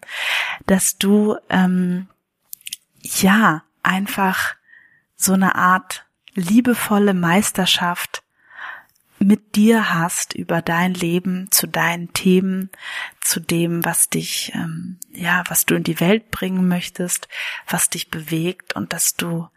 dass 0.65 0.97
du 0.97 1.35
ähm, 1.49 2.07
ja 3.01 3.63
einfach 3.83 4.55
so 5.15 5.33
eine 5.33 5.55
Art 5.55 6.05
liebevolle 6.33 7.13
Meisterschaft 7.13 8.23
mit 9.19 9.55
dir 9.55 9.93
hast 9.93 10.33
über 10.33 10.61
dein 10.61 10.93
Leben, 10.93 11.51
zu 11.51 11.67
deinen 11.67 12.13
Themen, 12.13 12.69
zu 13.19 13.41
dem, 13.41 13.83
was 13.83 14.09
dich, 14.09 14.53
ähm, 14.55 14.97
ja, 15.11 15.43
was 15.49 15.65
du 15.65 15.75
in 15.75 15.83
die 15.83 15.99
Welt 15.99 16.31
bringen 16.31 16.67
möchtest, 16.69 17.27
was 17.67 17.89
dich 17.89 18.09
bewegt 18.09 18.73
und 18.73 18.93
dass 18.93 19.15
du 19.15 19.49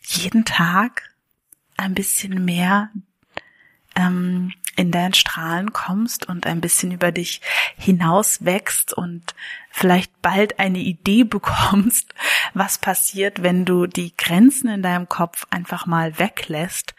jeden 0.00 0.44
Tag 0.44 1.14
ein 1.76 1.94
bisschen 1.94 2.44
mehr 2.44 2.90
ähm, 3.96 4.52
in 4.76 4.92
dein 4.92 5.14
Strahlen 5.14 5.72
kommst 5.72 6.28
und 6.28 6.46
ein 6.46 6.60
bisschen 6.60 6.92
über 6.92 7.10
dich 7.10 7.40
hinaus 7.76 8.44
wächst 8.44 8.92
und 8.92 9.34
vielleicht 9.70 10.22
bald 10.22 10.58
eine 10.60 10.78
Idee 10.78 11.24
bekommst, 11.24 12.14
was 12.54 12.78
passiert, 12.78 13.42
wenn 13.42 13.64
du 13.64 13.86
die 13.86 14.14
Grenzen 14.16 14.68
in 14.68 14.82
deinem 14.82 15.08
Kopf 15.08 15.46
einfach 15.50 15.86
mal 15.86 16.18
weglässt 16.18 16.94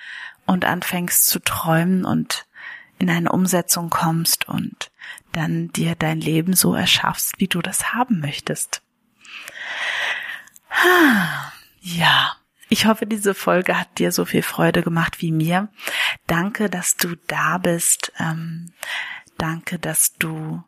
und 0.45 0.65
anfängst 0.65 1.27
zu 1.27 1.39
träumen 1.39 2.03
und 2.03 2.45
in 2.99 3.09
eine 3.09 3.31
Umsetzung 3.31 3.91
kommst 3.91 4.47
und 4.47 4.91
dann 5.31 5.71
dir 5.71 5.95
dein 5.95 6.19
Leben 6.19 6.53
so 6.53 6.73
erschaffst, 6.73 7.35
wie 7.37 7.47
du 7.47 7.61
das 7.61 7.93
haben 7.93 8.19
möchtest. 8.19 8.81
Ja, 11.79 12.35
ich 12.69 12.85
hoffe, 12.85 13.05
diese 13.05 13.33
Folge 13.33 13.79
hat 13.79 13.99
dir 13.99 14.11
so 14.11 14.25
viel 14.25 14.41
Freude 14.41 14.83
gemacht 14.83 15.21
wie 15.21 15.31
mir. 15.31 15.69
Danke, 16.27 16.69
dass 16.69 16.97
du 16.97 17.15
da 17.27 17.57
bist. 17.57 18.11
Ähm, 18.19 18.71
danke, 19.37 19.79
dass 19.79 20.15
du, 20.15 20.63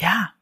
ja, 0.00 0.32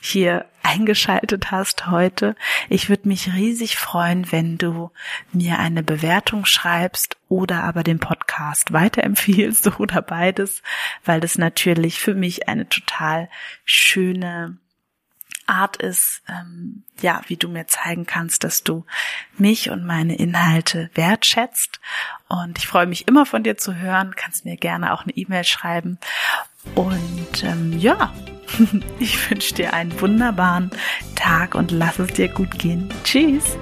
hier 0.00 0.46
eingeschaltet 0.62 1.50
hast 1.50 1.88
heute. 1.88 2.34
Ich 2.68 2.88
würde 2.88 3.08
mich 3.08 3.34
riesig 3.34 3.76
freuen, 3.76 4.32
wenn 4.32 4.56
du 4.56 4.90
mir 5.32 5.58
eine 5.58 5.82
Bewertung 5.82 6.46
schreibst 6.46 7.18
oder 7.28 7.64
aber 7.64 7.82
den 7.82 7.98
Podcast 7.98 8.72
weiterempfiehlst 8.72 9.66
oder 9.80 10.00
beides, 10.00 10.62
weil 11.04 11.20
das 11.20 11.36
natürlich 11.36 12.00
für 12.00 12.14
mich 12.14 12.48
eine 12.48 12.68
total 12.68 13.28
schöne 13.64 14.58
Art 15.50 15.76
ist, 15.76 16.22
ähm, 16.28 16.84
ja, 17.00 17.20
wie 17.26 17.36
du 17.36 17.48
mir 17.48 17.66
zeigen 17.66 18.06
kannst, 18.06 18.44
dass 18.44 18.62
du 18.62 18.86
mich 19.36 19.70
und 19.70 19.84
meine 19.84 20.16
Inhalte 20.16 20.90
wertschätzt. 20.94 21.80
Und 22.28 22.58
ich 22.58 22.66
freue 22.66 22.86
mich 22.86 23.08
immer 23.08 23.26
von 23.26 23.42
dir 23.42 23.56
zu 23.56 23.74
hören. 23.74 24.14
Kannst 24.16 24.44
mir 24.44 24.56
gerne 24.56 24.92
auch 24.92 25.02
eine 25.02 25.12
E-Mail 25.12 25.44
schreiben. 25.44 25.98
Und 26.74 27.42
ähm, 27.42 27.78
ja, 27.78 28.12
ich 28.98 29.30
wünsche 29.30 29.54
dir 29.54 29.74
einen 29.74 29.98
wunderbaren 30.00 30.70
Tag 31.16 31.54
und 31.54 31.70
lass 31.70 31.98
es 31.98 32.12
dir 32.12 32.28
gut 32.28 32.58
gehen. 32.58 32.92
Tschüss. 33.04 33.56